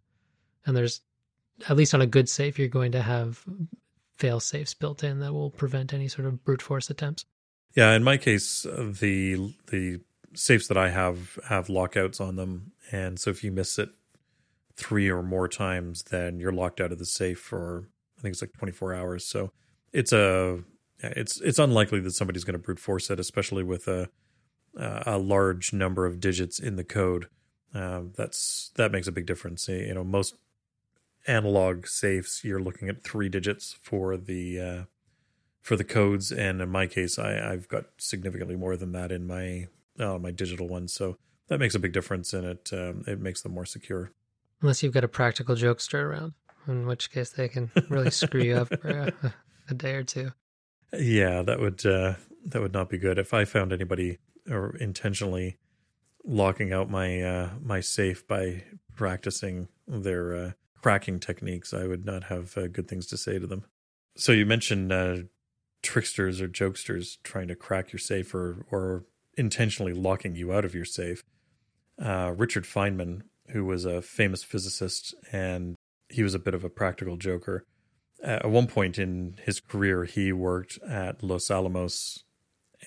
[0.65, 1.01] And there's,
[1.69, 3.45] at least on a good safe, you're going to have
[4.17, 7.25] fail safes built in that will prevent any sort of brute force attempts.
[7.75, 10.01] Yeah, in my case, the the
[10.35, 13.91] safes that I have have lockouts on them, and so if you miss it
[14.81, 17.89] three or more times, then you're locked out of the safe for
[18.19, 19.27] I think it's like 24 hours.
[19.27, 19.53] So
[19.93, 20.61] it's a
[20.99, 24.09] it's it's unlikely that somebody's going to brute force it, especially with a
[24.77, 27.27] a large number of digits in the code.
[27.75, 29.69] Uh, that's that makes a big difference.
[29.69, 30.35] You know, most
[31.27, 34.83] analog safes you're looking at three digits for the uh,
[35.61, 39.27] for the codes, and in my case, I, I've got significantly more than that in
[39.27, 40.93] my uh, my digital ones.
[40.93, 41.17] So
[41.49, 44.13] that makes a big difference, and it um, it makes them more secure.
[44.63, 46.35] Unless you've got a practical jokester around,
[46.67, 49.35] in which case they can really screw you up for a,
[49.69, 50.33] a, day or two.
[50.93, 52.15] Yeah, that would uh,
[52.47, 53.19] that would not be good.
[53.19, 54.19] If I found anybody
[54.49, 55.59] or intentionally
[56.25, 60.51] locking out my uh, my safe by practicing their uh,
[60.83, 63.65] cracking techniques, I would not have uh, good things to say to them.
[64.17, 65.17] So you mentioned uh,
[65.83, 69.05] tricksters or jokesters trying to crack your safe or or
[69.37, 71.25] intentionally locking you out of your safe.
[72.01, 75.77] Uh, Richard Feynman who was a famous physicist and
[76.09, 77.65] he was a bit of a practical joker.
[78.23, 82.25] At one point in his career, he worked at Los Alamos,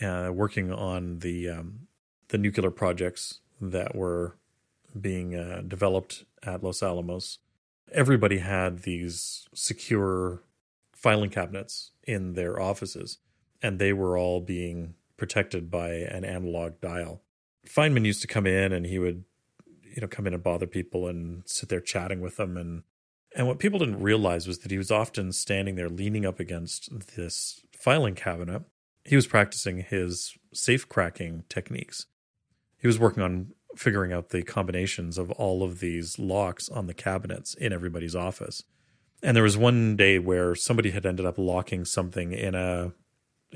[0.02, 1.88] uh, working on the um,
[2.28, 4.36] the nuclear projects that were
[5.00, 7.40] being uh, developed at Los Alamos.
[7.92, 10.44] Everybody had these secure
[10.92, 13.18] filing cabinets in their offices,
[13.62, 17.22] and they were all being protected by an analog dial.
[17.68, 19.24] Feynman used to come in and he would
[19.94, 22.84] you know come in and bother people and sit there chatting with them and
[23.36, 27.16] and what people didn't realize was that he was often standing there leaning up against
[27.16, 28.62] this filing cabinet.
[29.06, 32.06] He was practicing his safe cracking techniques.
[32.78, 36.94] He was working on figuring out the combinations of all of these locks on the
[36.94, 38.64] cabinets in everybody's office.
[39.24, 42.94] And there was one day where somebody had ended up locking something in a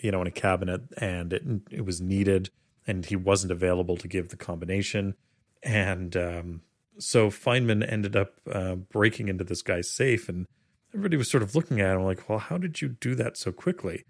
[0.02, 2.50] you know in a cabinet and it it was needed
[2.86, 5.16] and he wasn't available to give the combination
[5.64, 6.62] and um,
[7.00, 10.46] so Feynman ended up uh, breaking into this guy's safe, and
[10.94, 13.52] everybody was sort of looking at him like, "Well, how did you do that so
[13.52, 14.06] quickly?"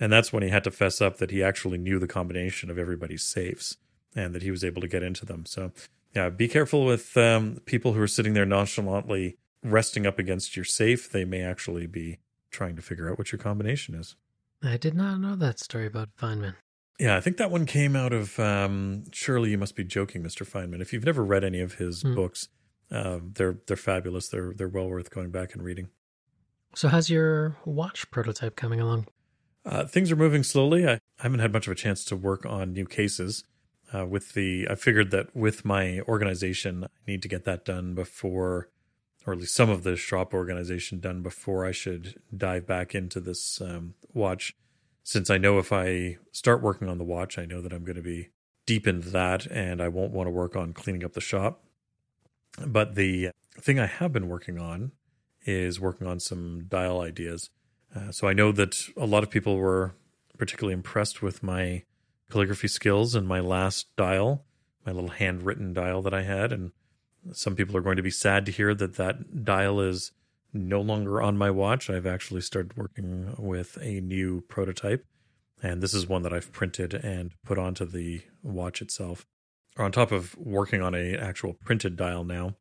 [0.00, 2.78] And that's when he had to fess up that he actually knew the combination of
[2.78, 3.76] everybody's safes
[4.14, 5.44] and that he was able to get into them.
[5.44, 5.72] So,
[6.14, 10.64] yeah, be careful with um, people who are sitting there nonchalantly resting up against your
[10.64, 11.10] safe.
[11.10, 12.18] They may actually be
[12.50, 14.14] trying to figure out what your combination is.
[14.62, 16.54] I did not know that story about Feynman.
[16.98, 20.46] Yeah, I think that one came out of um, Surely You Must Be Joking, Mr.
[20.46, 20.80] Feynman.
[20.80, 22.14] If you've never read any of his mm.
[22.14, 22.48] books,
[22.90, 24.28] uh, they're they're fabulous.
[24.28, 25.90] They're they're well worth going back and reading.
[26.74, 29.06] So, how's your watch prototype coming along?
[29.64, 30.88] Uh, things are moving slowly.
[30.88, 33.44] I, I, haven't had much of a chance to work on new cases.
[33.92, 37.94] uh, with the I figured that with my organization, I need to get that done
[37.94, 38.68] before,
[39.26, 43.20] or at least some of the shop organization done before I should dive back into
[43.20, 44.54] this um, watch.
[45.08, 47.96] Since I know if I start working on the watch, I know that I'm going
[47.96, 48.28] to be
[48.66, 51.64] deep into that, and I won't want to work on cleaning up the shop.
[52.66, 54.92] But the thing I have been working on
[55.46, 57.48] is working on some dial ideas.
[57.96, 59.94] Uh, so I know that a lot of people were
[60.36, 61.84] particularly impressed with my
[62.30, 64.44] calligraphy skills and my last dial,
[64.84, 66.52] my little handwritten dial that I had.
[66.52, 66.72] And
[67.32, 70.12] some people are going to be sad to hear that that dial is
[70.52, 71.90] no longer on my watch.
[71.90, 75.04] I've actually started working with a new prototype.
[75.62, 79.26] And this is one that I've printed and put onto the watch itself.
[79.76, 82.56] Or on top of working on a actual printed dial now,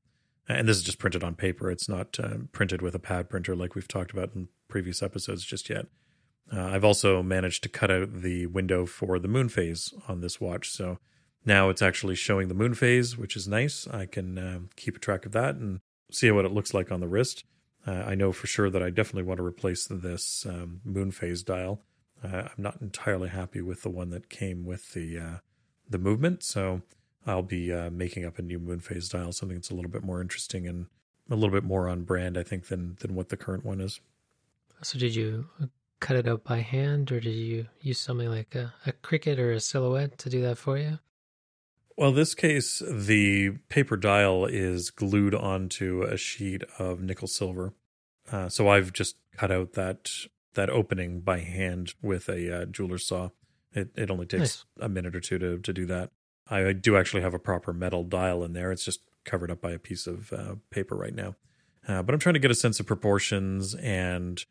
[0.48, 1.70] and this is just printed on paper.
[1.70, 5.44] It's not uh, printed with a pad printer like we've talked about in previous episodes
[5.44, 5.88] just yet.
[6.52, 10.40] Uh, I've also managed to cut out the window for the moon phase on this
[10.40, 10.70] watch.
[10.70, 11.00] So
[11.46, 13.88] now it's actually showing the moon phase, which is nice.
[13.88, 15.80] I can uh, keep a track of that and
[16.12, 17.44] see what it looks like on the wrist.
[17.88, 21.42] Uh, I know for sure that I definitely want to replace this um, moon phase
[21.42, 21.82] dial.
[22.22, 25.38] Uh, I'm not entirely happy with the one that came with the uh,
[25.90, 26.82] the movement, so
[27.26, 30.04] I'll be uh, making up a new moon phase dial, something that's a little bit
[30.04, 30.88] more interesting and
[31.30, 34.02] a little bit more on brand, I think, than than what the current one is.
[34.82, 35.48] So, did you
[36.00, 39.52] cut it out by hand, or did you use something like a, a Cricut or
[39.52, 41.00] a Silhouette to do that for you?
[41.98, 47.74] Well, this case, the paper dial is glued onto a sheet of nickel silver.
[48.32, 50.12] Uh, so I've just cut out that
[50.54, 53.30] that opening by hand with a uh, jeweler's saw.
[53.74, 54.66] It it only takes nice.
[54.80, 56.12] a minute or two to to do that.
[56.50, 58.72] I do actually have a proper metal dial in there.
[58.72, 61.36] It's just covered up by a piece of uh, paper right now.
[61.88, 64.45] Uh, but I'm trying to get a sense of proportions and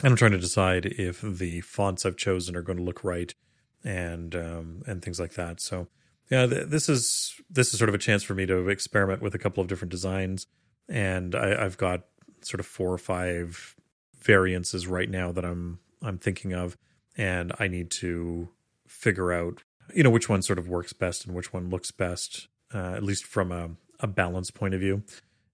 [0.00, 3.34] and I'm trying to decide if the fonts I've chosen are going to look right
[3.82, 5.60] and um, and things like that.
[5.60, 5.88] So
[6.30, 9.34] yeah, th- this is this is sort of a chance for me to experiment with
[9.34, 10.46] a couple of different designs,
[10.88, 12.04] and I, I've got
[12.42, 13.74] sort of four or five
[14.18, 16.76] variances right now that I'm I'm thinking of,
[17.16, 18.48] and I need to
[18.86, 19.62] figure out
[19.94, 23.02] you know which one sort of works best and which one looks best, uh, at
[23.02, 23.70] least from a,
[24.00, 25.02] a balance point of view.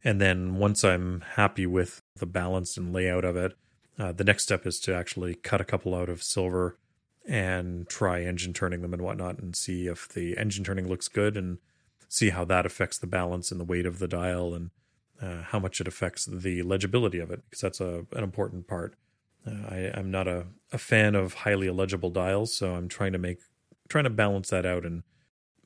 [0.03, 3.57] And then once I'm happy with the balance and layout of it,
[3.99, 6.77] uh, the next step is to actually cut a couple out of silver
[7.27, 11.37] and try engine turning them and whatnot and see if the engine turning looks good
[11.37, 11.59] and
[12.09, 14.71] see how that affects the balance and the weight of the dial and
[15.23, 18.95] uh, how much it affects the legibility of it because that's a, an important part.
[19.47, 23.19] Uh, I, am not a, a fan of highly illegible dials, so I'm trying to
[23.19, 23.41] make
[23.89, 25.03] trying to balance that out and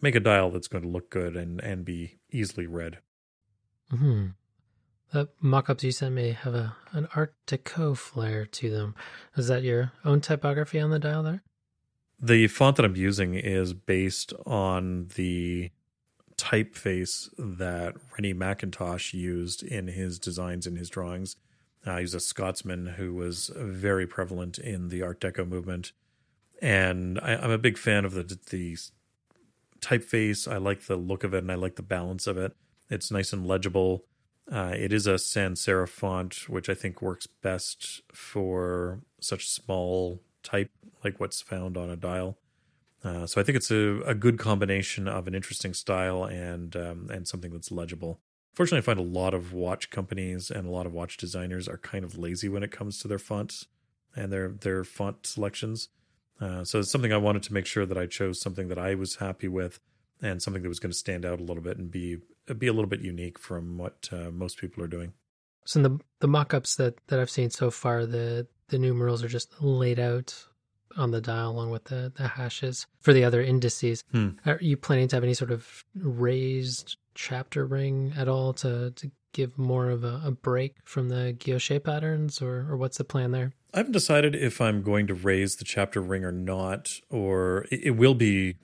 [0.01, 2.99] make a dial that's going to look good and and be easily read.
[3.91, 4.29] Hmm.
[5.11, 8.95] The mock-ups you sent me have a an Art Deco flair to them.
[9.37, 11.43] Is that your own typography on the dial there?
[12.21, 15.71] The font that I'm using is based on the
[16.37, 21.37] typeface that Rennie Mackintosh used in his designs and his drawings.
[21.87, 25.93] Uh, he's a Scotsman who was very prevalent in the Art Deco movement,
[26.61, 28.77] and I, am a big fan of the the
[29.81, 30.51] typeface.
[30.51, 32.55] I like the look of it, and I like the balance of it.
[32.91, 34.05] It's nice and legible.
[34.51, 40.23] Uh, it is a sans serif font, which I think works best for such small
[40.43, 40.71] type
[41.05, 42.39] like what's found on a dial.
[43.05, 47.11] Uh, so I think it's a, a good combination of an interesting style and um,
[47.13, 48.21] and something that's legible.
[48.55, 51.79] Fortunately, I find a lot of watch companies and a lot of watch designers are
[51.79, 53.67] kind of lazy when it comes to their fonts
[54.17, 55.89] and their their font selections.
[56.41, 58.95] Uh, so it's something I wanted to make sure that I chose something that I
[58.95, 59.79] was happy with
[60.23, 62.19] and something that was going to stand out a little bit and be
[62.55, 65.13] be a little bit unique from what uh, most people are doing.
[65.65, 69.29] So in the the mock-ups that that I've seen so far, the the numerals are
[69.29, 70.47] just laid out
[70.97, 74.03] on the dial along with the the hashes for the other indices.
[74.13, 74.31] Hmm.
[74.47, 79.11] Are you planning to have any sort of raised chapter ring at all to to
[79.33, 83.33] give more of a, a break from the guilloche patterns, or or what's the plan
[83.33, 83.53] there?
[83.75, 87.81] I haven't decided if I'm going to raise the chapter ring or not, or it,
[87.85, 88.57] it will be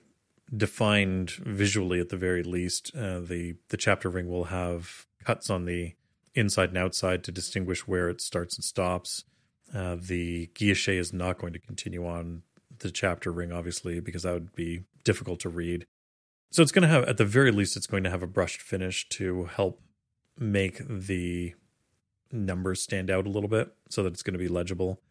[0.55, 2.91] defined visually at the very least.
[2.95, 5.95] Uh, the the chapter ring will have cuts on the
[6.33, 9.23] inside and outside to distinguish where it starts and stops.
[9.73, 12.43] Uh, the guilloche is not going to continue on
[12.79, 15.85] the chapter ring, obviously, because that would be difficult to read.
[16.51, 18.61] So it's going to have, at the very least, it's going to have a brushed
[18.61, 19.81] finish to help
[20.37, 21.55] make the
[22.31, 25.01] numbers stand out a little bit, so that it's going to be legible.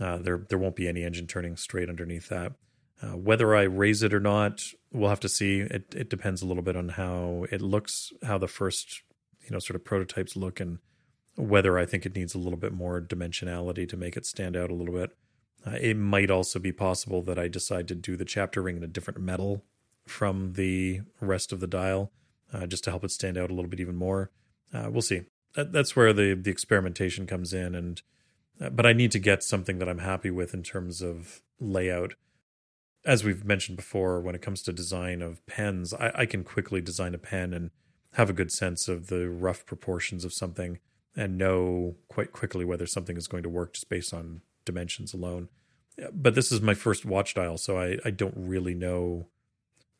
[0.00, 2.52] Uh, there there won't be any engine turning straight underneath that.
[3.00, 5.60] Uh, whether I raise it or not, we'll have to see.
[5.60, 9.02] It it depends a little bit on how it looks, how the first
[9.40, 10.78] you know sort of prototypes look, and
[11.36, 14.70] whether I think it needs a little bit more dimensionality to make it stand out
[14.70, 15.16] a little bit.
[15.66, 18.84] Uh, it might also be possible that I decide to do the chapter ring in
[18.84, 19.64] a different metal
[20.06, 22.10] from the rest of the dial,
[22.52, 24.30] uh, just to help it stand out a little bit even more.
[24.72, 25.22] Uh, we'll see.
[25.54, 28.02] That, that's where the the experimentation comes in, and
[28.60, 32.14] uh, but I need to get something that I'm happy with in terms of layout.
[33.04, 36.80] As we've mentioned before, when it comes to design of pens, I, I can quickly
[36.80, 37.70] design a pen and
[38.14, 40.78] have a good sense of the rough proportions of something
[41.16, 45.48] and know quite quickly whether something is going to work just based on dimensions alone.
[46.12, 49.26] But this is my first watch dial, so I, I don't really know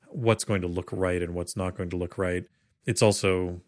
[0.09, 2.45] what's going to look right and what's not going to look right.
[2.87, 3.63] It's also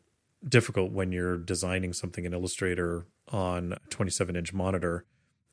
[0.47, 5.05] difficult when you're designing something in Illustrator on a 27 inch monitor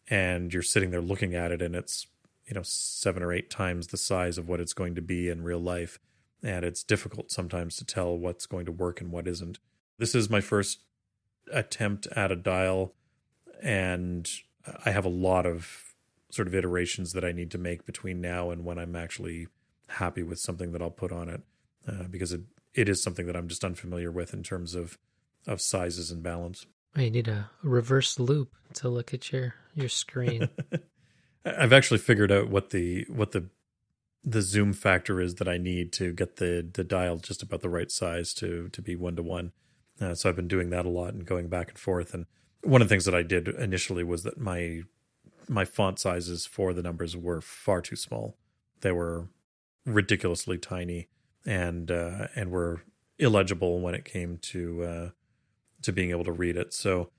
[0.10, 2.08] and you're sitting there looking at it and it's
[2.48, 5.44] you know seven or eight times the size of what it's going to be in
[5.44, 6.00] real life
[6.44, 9.60] and it's difficult sometimes to tell what's going to work and what isn't
[9.98, 10.82] this is my first
[11.52, 12.94] attempt at a dial
[13.62, 14.30] and
[14.86, 15.94] i have a lot of
[16.30, 19.48] sort of iterations that i need to make between now and when i'm actually
[19.88, 21.42] happy with something that i'll put on it
[21.88, 22.42] uh, because it,
[22.74, 24.98] it is something that i'm just unfamiliar with in terms of
[25.48, 26.66] of sizes and balance
[26.98, 30.50] you need a reverse loupe to look at your your screen.
[31.46, 33.50] I've actually figured out what the what the
[34.24, 37.70] the zoom factor is that I need to get the the dial just about the
[37.70, 39.52] right size to to be one to one.
[40.14, 42.14] So I've been doing that a lot and going back and forth.
[42.14, 42.28] And
[42.62, 44.84] one of the things that I did initially was that my
[45.48, 48.38] my font sizes for the numbers were far too small.
[48.82, 49.30] They were
[49.86, 51.08] ridiculously tiny
[51.46, 52.82] and uh, and were
[53.18, 55.10] illegible when it came to uh,
[55.82, 56.74] to being able to read it.
[56.74, 57.10] So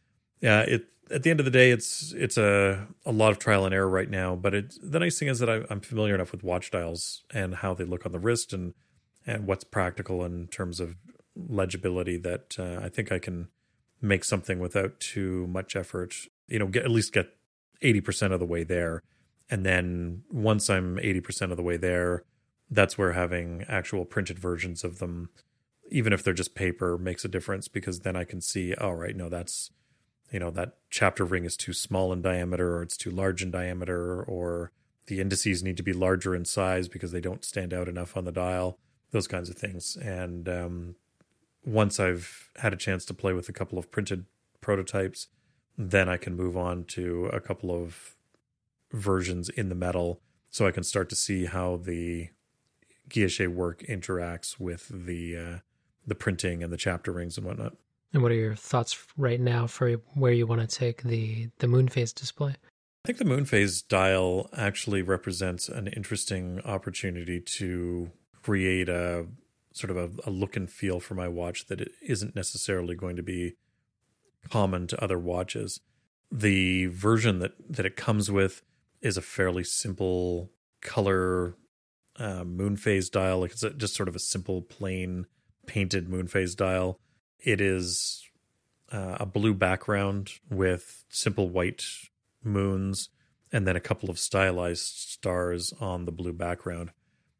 [0.41, 3.65] yeah, it at the end of the day, it's it's a a lot of trial
[3.65, 4.37] and error right now.
[4.37, 7.57] But it the nice thing is that I, am familiar enough with watch dials and
[7.57, 8.75] how they look on the wrist and
[9.27, 10.97] and what's practical in terms of
[11.37, 13.49] legibility that uh, I think I can
[14.01, 16.15] make something without too much effort.
[16.47, 17.29] You know, get at least get
[17.83, 19.03] eighty percent of the way there,
[19.51, 22.25] and then once I'm eighty percent of the way there,
[22.71, 25.31] that's where having actual printed versions of them
[25.91, 29.09] even if they're just paper makes a difference because then I can see, All right,
[29.09, 29.71] right, no, that's,
[30.31, 33.51] you know, that chapter ring is too small in diameter or it's too large in
[33.51, 34.73] diameter or
[35.07, 38.25] the indices need to be larger in size because they don't stand out enough on
[38.25, 38.79] the dial,
[39.11, 39.97] those kinds of things.
[39.97, 40.95] And um,
[41.65, 44.27] once I've had a chance to play with a couple of printed
[44.61, 45.29] prototypes,
[45.77, 48.17] then I can move on to a couple of
[48.93, 50.21] versions in the metal
[50.51, 52.29] so I can start to see how the
[53.09, 55.59] guilloche work interacts with the uh,
[56.07, 57.75] the printing and the chapter rings and whatnot.
[58.13, 61.69] And what are your thoughts right now for where you want to take the the
[61.69, 62.51] moon phase display?
[63.05, 68.11] I think the moon phase dial actually represents an interesting opportunity to
[68.43, 69.27] create a
[69.73, 73.17] sort of a, a look and feel for my watch that it isn't necessarily going
[73.17, 73.55] to be
[74.51, 75.81] common to other watches.
[76.31, 78.63] The version that that it comes with
[79.01, 80.51] is a fairly simple
[80.81, 81.57] color
[82.17, 83.41] uh, moon phase dial.
[83.41, 85.27] Like it's a, just sort of a simple plain
[85.67, 86.99] painted moon phase dial.
[87.41, 88.27] It is
[88.91, 91.85] uh, a blue background with simple white
[92.43, 93.11] moons
[93.53, 96.91] and then a couple of stylized stars on the blue background.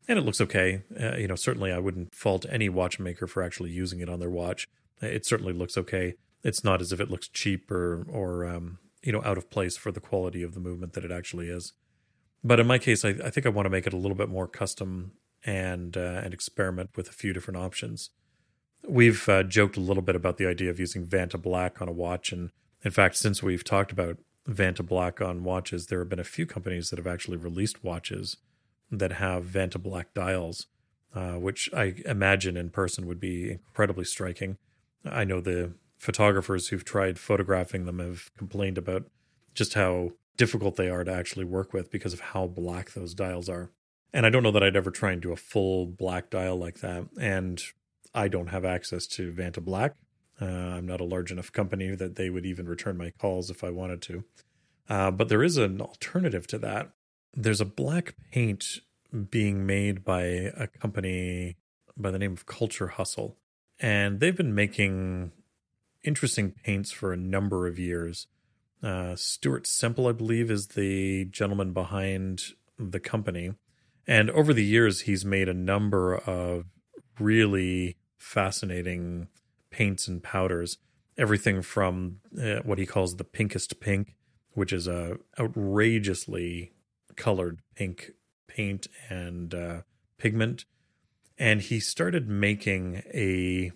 [0.07, 0.83] And it looks okay.
[0.99, 4.31] Uh, you know, certainly I wouldn't fault any watchmaker for actually using it on their
[4.31, 4.67] watch.
[5.03, 6.15] It certainly looks okay.
[6.43, 9.77] It's not as if it looks cheap or or um, you know out of place
[9.77, 11.73] for the quality of the movement that it actually is.
[12.43, 14.29] But in my case, I, I think I want to make it a little bit
[14.29, 15.13] more custom
[15.45, 18.11] and uh, and experiment with a few different options.
[18.87, 21.93] We've uh, joked a little bit about the idea of using Vanta Black on a
[21.93, 22.51] watch, and
[22.85, 24.19] in fact, since we've talked about
[24.49, 28.39] Vanta Black on watches, there have been a few companies that have actually released watches
[28.91, 30.67] that have Vanta Black dials,
[31.15, 34.57] uh, which I imagine in person would be incredibly striking.
[35.05, 39.05] I know the photographers who've tried photographing them have complained about
[39.55, 43.49] just how difficult they are to actually work with because of how black those dials
[43.49, 43.71] are.
[44.13, 46.79] And I don't know that I'd ever try and do a full black dial like
[46.79, 47.09] that.
[47.21, 47.61] And
[48.15, 49.95] I don't have access to Vanta Black.
[50.41, 53.65] Uh, I'm not a large enough company that they would even return my calls if
[53.65, 54.25] I wanted to.
[54.89, 56.91] Uh, but there is an alternative to that.
[57.35, 58.81] There's a black paint
[59.31, 61.57] being made by a company
[61.97, 63.37] by the name of Culture Hustle.
[63.81, 65.33] And they've been making
[66.05, 68.27] interesting paints for a number of years.
[68.83, 72.43] Uh, Stuart Semple, I believe, is the gentleman behind
[72.79, 73.55] the company.
[74.07, 76.67] And over the years, he's made a number of
[77.21, 79.29] really fascinating
[79.71, 80.79] paints and powders.
[81.17, 84.15] Everything from uh, what he calls the pinkest pink,
[84.53, 86.73] which is a outrageously
[87.17, 88.13] colored pink
[88.47, 89.81] paint and uh,
[90.17, 90.65] pigment,
[91.39, 93.71] and he started making a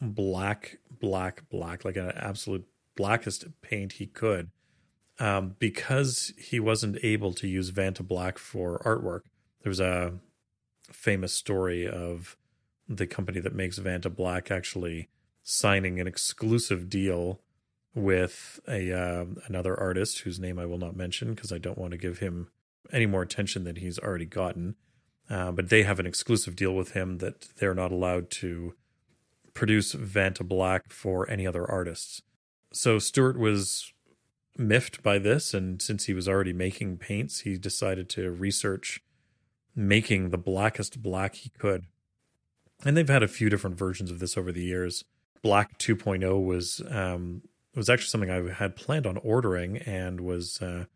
[0.00, 2.66] black, black, black, like an absolute
[2.96, 4.50] blackest paint he could,
[5.18, 9.22] um, because he wasn't able to use Vanta Black for artwork.
[9.62, 10.14] There was a
[10.92, 12.36] famous story of
[12.90, 15.08] the company that makes Vanta Black actually
[15.44, 17.40] signing an exclusive deal
[17.94, 21.92] with a uh, another artist whose name I will not mention because I don't want
[21.92, 22.48] to give him
[22.92, 24.74] any more attention than he's already gotten.
[25.28, 28.74] Uh, but they have an exclusive deal with him that they're not allowed to
[29.54, 32.20] produce Vanta Black for any other artists.
[32.72, 33.92] So Stuart was
[34.56, 39.00] miffed by this, and since he was already making paints, he decided to research
[39.76, 41.86] making the blackest black he could.
[42.84, 45.04] And they've had a few different versions of this over the years.
[45.42, 47.42] Black 2.0 was um,
[47.74, 50.86] was actually something I had planned on ordering and was uh,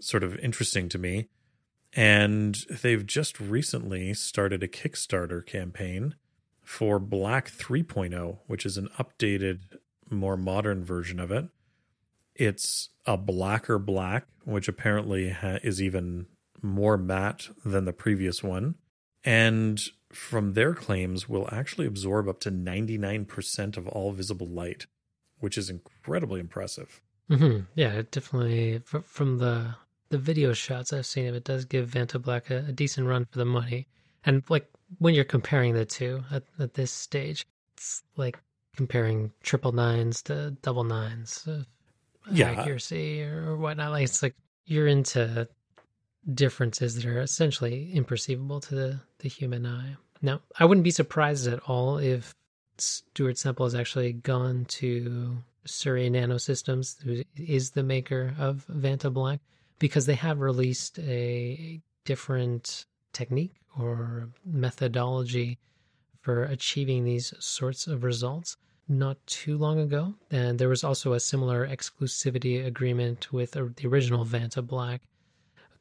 [0.00, 1.28] sort of interesting to me.
[1.92, 6.16] And they've just recently started a Kickstarter campaign
[6.62, 9.60] for Black 3.0, which is an updated,
[10.10, 11.46] more modern version of it.
[12.34, 16.26] It's a blacker black, which apparently ha- is even
[16.62, 18.74] more matte than the previous one.
[19.22, 19.80] And
[20.14, 24.86] from their claims, will actually absorb up to 99% of all visible light,
[25.38, 27.02] which is incredibly impressive.
[27.30, 27.64] Mm-hmm.
[27.74, 29.74] Yeah, it definitely from the
[30.10, 33.24] the video shots I've seen of it does give Vanta Black a, a decent run
[33.24, 33.88] for the money.
[34.24, 38.38] And like when you're comparing the two at, at this stage, it's like
[38.76, 41.66] comparing triple nines to double nines of
[42.30, 42.50] yeah.
[42.50, 43.90] accuracy or, or whatnot.
[43.90, 44.34] Like it's like
[44.66, 45.48] you're into
[46.32, 49.96] differences that are essentially imperceivable to the, the human eye.
[50.22, 52.34] Now, I wouldn't be surprised at all if
[52.78, 59.40] Stuart Semple has actually gone to Surrey Nanosystems, who is the maker of Vanta Black,
[59.78, 65.58] because they have released a different technique or methodology
[66.20, 68.56] for achieving these sorts of results
[68.88, 70.14] not too long ago.
[70.30, 75.02] And there was also a similar exclusivity agreement with the original Vanta Black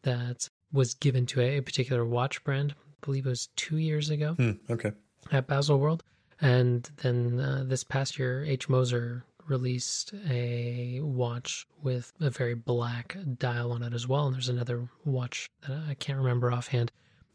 [0.04, 2.76] that was given to a, particular watch brand.
[3.04, 4.34] I believe it was two years ago.
[4.36, 4.94] Hmm, okay.
[5.32, 6.02] At Baselworld.
[6.40, 8.70] And then uh, this past year, H.
[8.70, 14.26] Moser released a watch with a very black dial on it as well.
[14.26, 16.92] And there's another watch that I can't remember offhand.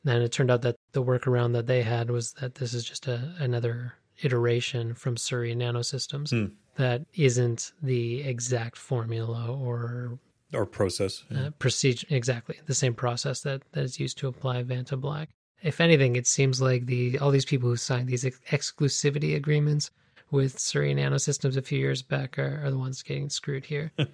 [0.07, 3.07] And it turned out that the workaround that they had was that this is just
[3.07, 6.55] a, another iteration from Surrey Nanosystems hmm.
[6.77, 10.19] that isn't the exact formula or
[10.55, 11.49] or process yeah.
[11.49, 15.29] uh, procedure exactly the same process that that is used to apply Vanta Black.
[15.63, 19.91] If anything, it seems like the all these people who signed these ex- exclusivity agreements
[20.31, 24.07] with Surrey Nanosystems a few years back are, are the ones getting screwed here uh,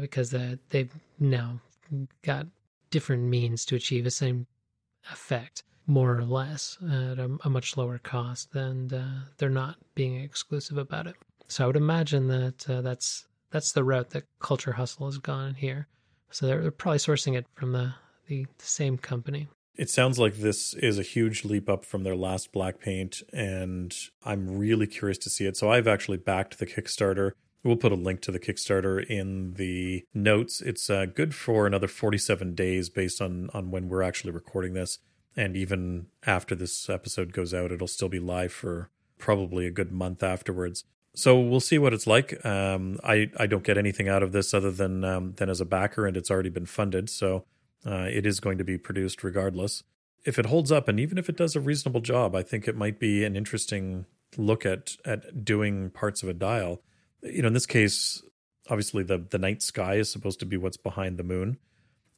[0.00, 1.60] because uh, they've now
[2.22, 2.46] got
[2.90, 4.46] different means to achieve the same
[5.12, 9.04] effect, more or less, at a, a much lower cost, and uh,
[9.38, 11.16] they're not being exclusive about it.
[11.48, 15.54] So I would imagine that uh, that's that's the route that Culture Hustle has gone
[15.54, 15.88] here.
[16.30, 17.94] So they're, they're probably sourcing it from the,
[18.28, 19.48] the, the same company.
[19.76, 23.94] It sounds like this is a huge leap up from their last black paint, and
[24.24, 25.56] I'm really curious to see it.
[25.56, 27.32] So I've actually backed the Kickstarter.
[27.62, 30.60] We'll put a link to the Kickstarter in the notes.
[30.60, 34.98] It's uh, good for another 47 days based on on when we're actually recording this,
[35.36, 39.92] and even after this episode goes out, it'll still be live for probably a good
[39.92, 42.44] month afterwards so we'll see what it's like.
[42.44, 45.64] Um, I I don't get anything out of this other than um, than as a
[45.64, 47.44] backer, and it's already been funded, so
[47.86, 49.82] uh, it is going to be produced regardless.
[50.24, 52.76] If it holds up, and even if it does a reasonable job, I think it
[52.76, 54.06] might be an interesting
[54.36, 56.82] look at at doing parts of a dial.
[57.22, 58.22] You know, in this case,
[58.68, 61.58] obviously the the night sky is supposed to be what's behind the moon,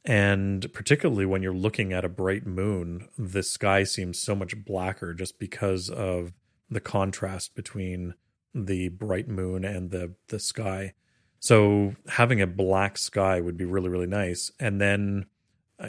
[0.03, 5.13] and particularly when you're looking at a bright moon, the sky seems so much blacker
[5.13, 6.33] just because of
[6.69, 8.15] the contrast between
[8.53, 10.93] the bright moon and the the sky.
[11.39, 14.51] So having a black sky would be really really nice.
[14.59, 15.25] And then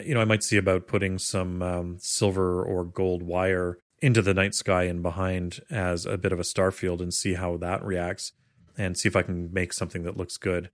[0.03, 4.33] you know I might see about putting some um, silver or gold wire into the
[4.33, 7.83] night sky and behind as a bit of a star field and see how that
[7.83, 8.33] reacts
[8.77, 10.69] and see if I can make something that looks good.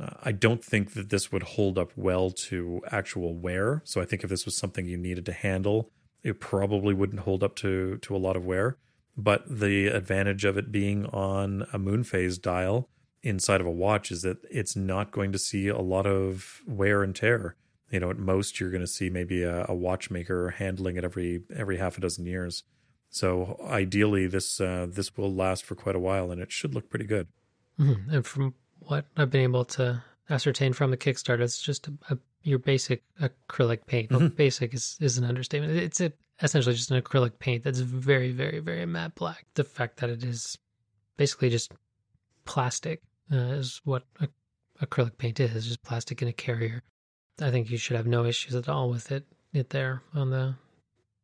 [0.00, 3.80] Uh, I don't think that this would hold up well to actual wear.
[3.84, 5.90] So I think if this was something you needed to handle,
[6.22, 8.76] it probably wouldn't hold up to to a lot of wear.
[9.16, 12.88] But the advantage of it being on a moon phase dial
[13.22, 17.02] inside of a watch is that it's not going to see a lot of wear
[17.02, 17.54] and tear.
[17.94, 21.42] You know, at most you're going to see maybe a, a watchmaker handling it every
[21.54, 22.64] every half a dozen years.
[23.08, 26.90] So ideally, this uh, this will last for quite a while, and it should look
[26.90, 27.28] pretty good.
[27.78, 28.14] Mm-hmm.
[28.14, 32.18] And from what I've been able to ascertain from the Kickstarter, it's just a, a
[32.42, 34.10] your basic acrylic paint.
[34.10, 34.22] Mm-hmm.
[34.22, 35.76] Well, basic is, is an understatement.
[35.76, 39.46] It's a essentially just an acrylic paint that's very, very, very matte black.
[39.54, 40.58] The fact that it is
[41.16, 41.70] basically just
[42.44, 44.26] plastic uh, is what a,
[44.82, 46.82] acrylic paint is, it's just plastic in a carrier.
[47.40, 50.54] I think you should have no issues at all with it, it there on the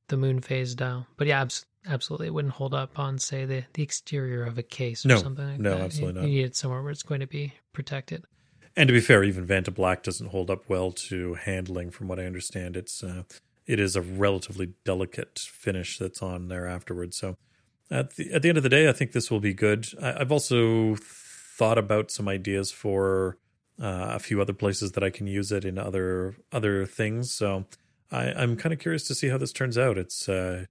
[0.08, 1.06] the moon phase dial.
[1.16, 4.62] But yeah, abs- absolutely, it wouldn't hold up on say the the exterior of a
[4.62, 5.84] case or No, something like no, that.
[5.84, 6.28] absolutely you, not.
[6.28, 8.24] You need it somewhere where it's going to be protected.
[8.76, 11.90] And to be fair, even Vanta Black doesn't hold up well to handling.
[11.90, 13.22] From what I understand, it's uh,
[13.66, 17.16] it is a relatively delicate finish that's on there afterwards.
[17.16, 17.36] So
[17.90, 19.86] at the at the end of the day, I think this will be good.
[20.00, 23.36] I, I've also thought about some ideas for
[23.80, 27.32] a few other places that I can use it in other other things.
[27.32, 27.64] So
[28.10, 29.98] I, I'm kind of curious to see how this turns out.
[29.98, 30.66] It's uh,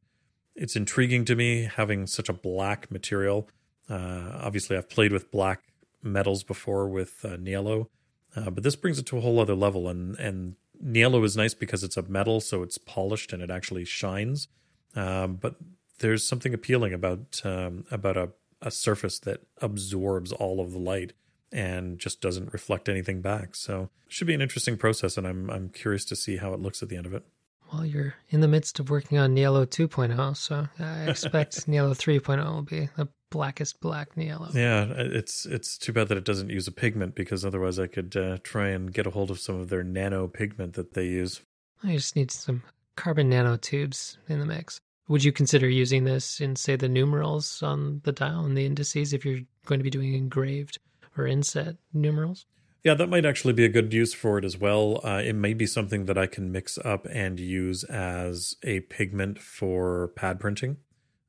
[0.56, 3.50] it's intriguing to me having such a black material.
[3.90, 5.64] Uh, obviously, I've played with black
[6.04, 7.88] metals before with uh, Niello,
[8.36, 9.88] uh, but this brings it to a whole other level.
[9.88, 13.86] And and Niello is nice because it's a metal, so it's polished and it actually
[13.86, 14.48] shines.
[14.96, 15.56] Um, but
[16.00, 18.30] there's something appealing about um, about a,
[18.62, 21.14] a surface that absorbs all of the light
[21.52, 23.56] and just doesn't reflect anything back.
[23.56, 26.60] So it should be an interesting process, and I'm I'm curious to see how it
[26.60, 27.24] looks at the end of it.
[27.72, 32.44] Well, you're in the midst of working on Niello 2.0, so I expect Niello 3.0
[32.44, 34.54] will be the blackest black Niello.
[34.54, 38.16] Yeah, it's it's too bad that it doesn't use a pigment because otherwise I could
[38.18, 41.42] uh, try and get a hold of some of their nano pigment that they use.
[41.84, 42.64] I just need some
[42.96, 44.80] carbon nanotubes in the mix.
[45.08, 49.12] Would you consider using this in, say, the numerals on the dial and the indices
[49.12, 50.78] if you're going to be doing engraved
[51.20, 52.46] or inset numerals?
[52.84, 55.02] Yeah, that might actually be a good use for it as well.
[55.04, 59.38] Uh, it may be something that I can mix up and use as a pigment
[59.40, 60.78] for pad printing.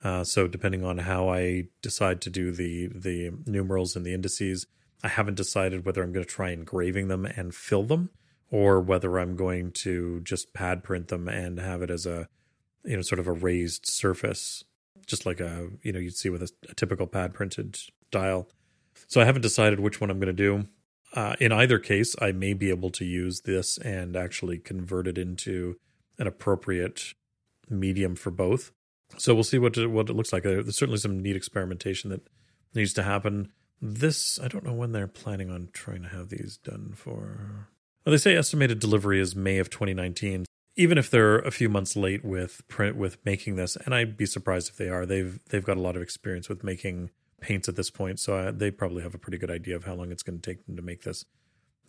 [0.03, 4.66] Uh, so depending on how I decide to do the the numerals and the indices,
[5.03, 8.11] I haven't decided whether I'm going to try engraving them and fill them,
[8.51, 12.28] or whether I'm going to just pad print them and have it as a
[12.84, 14.64] you know sort of a raised surface,
[15.05, 17.76] just like a you know you'd see with a, a typical pad printed
[18.11, 18.49] dial.
[19.11, 20.68] So I haven't decided which one I'm going to do.
[21.12, 25.18] Uh, in either case, I may be able to use this and actually convert it
[25.18, 25.76] into
[26.16, 27.14] an appropriate
[27.68, 28.70] medium for both.
[29.18, 30.46] So we'll see what it, what it looks like.
[30.46, 32.28] Uh, there's certainly some neat experimentation that
[32.72, 33.50] needs to happen.
[33.82, 37.66] This I don't know when they're planning on trying to have these done for.
[38.06, 40.44] Well, they say estimated delivery is May of 2019.
[40.76, 44.26] Even if they're a few months late with print with making this, and I'd be
[44.26, 45.04] surprised if they are.
[45.04, 47.11] They've they've got a lot of experience with making
[47.41, 49.95] paints at this point, so I, they probably have a pretty good idea of how
[49.95, 51.24] long it's going to take them to make this.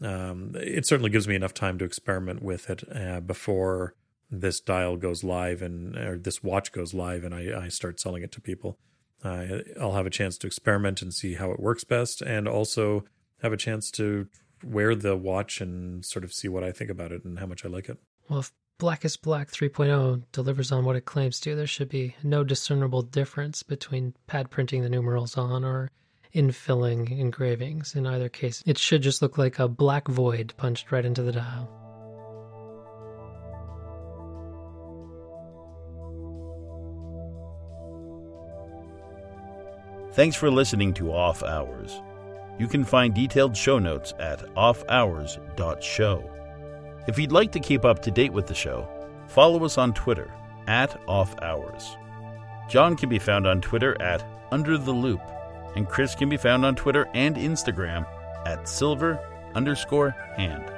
[0.02, 3.96] Um, it certainly gives me enough time to experiment with it uh, before
[4.32, 8.24] this dial goes live and or this watch goes live and I, I start selling
[8.24, 8.80] it to people.
[9.24, 13.04] Uh, I'll have a chance to experiment and see how it works best, and also
[13.44, 14.28] have a chance to
[14.64, 17.64] wear the watch and sort of see what I think about it and how much
[17.64, 18.00] I like it.
[18.30, 22.44] Well, if Blackest Black 3.0 delivers on what it claims to, there should be no
[22.44, 25.92] discernible difference between pad printing the numerals on or
[26.34, 27.94] infilling engravings.
[27.94, 31.32] In either case, it should just look like a black void punched right into the
[31.32, 31.70] dial.
[40.14, 42.02] Thanks for listening to Off Hours.
[42.58, 46.31] You can find detailed show notes at offhours.show.
[47.08, 48.88] If you'd like to keep up to date with the show,
[49.28, 50.32] follow us on Twitter
[50.68, 51.98] at Off Hours.
[52.70, 55.22] John can be found on Twitter at Under the Loupe,
[55.76, 58.06] and Chris can be found on Twitter and Instagram
[58.46, 59.20] at Silver
[59.56, 60.72] underscore Hand.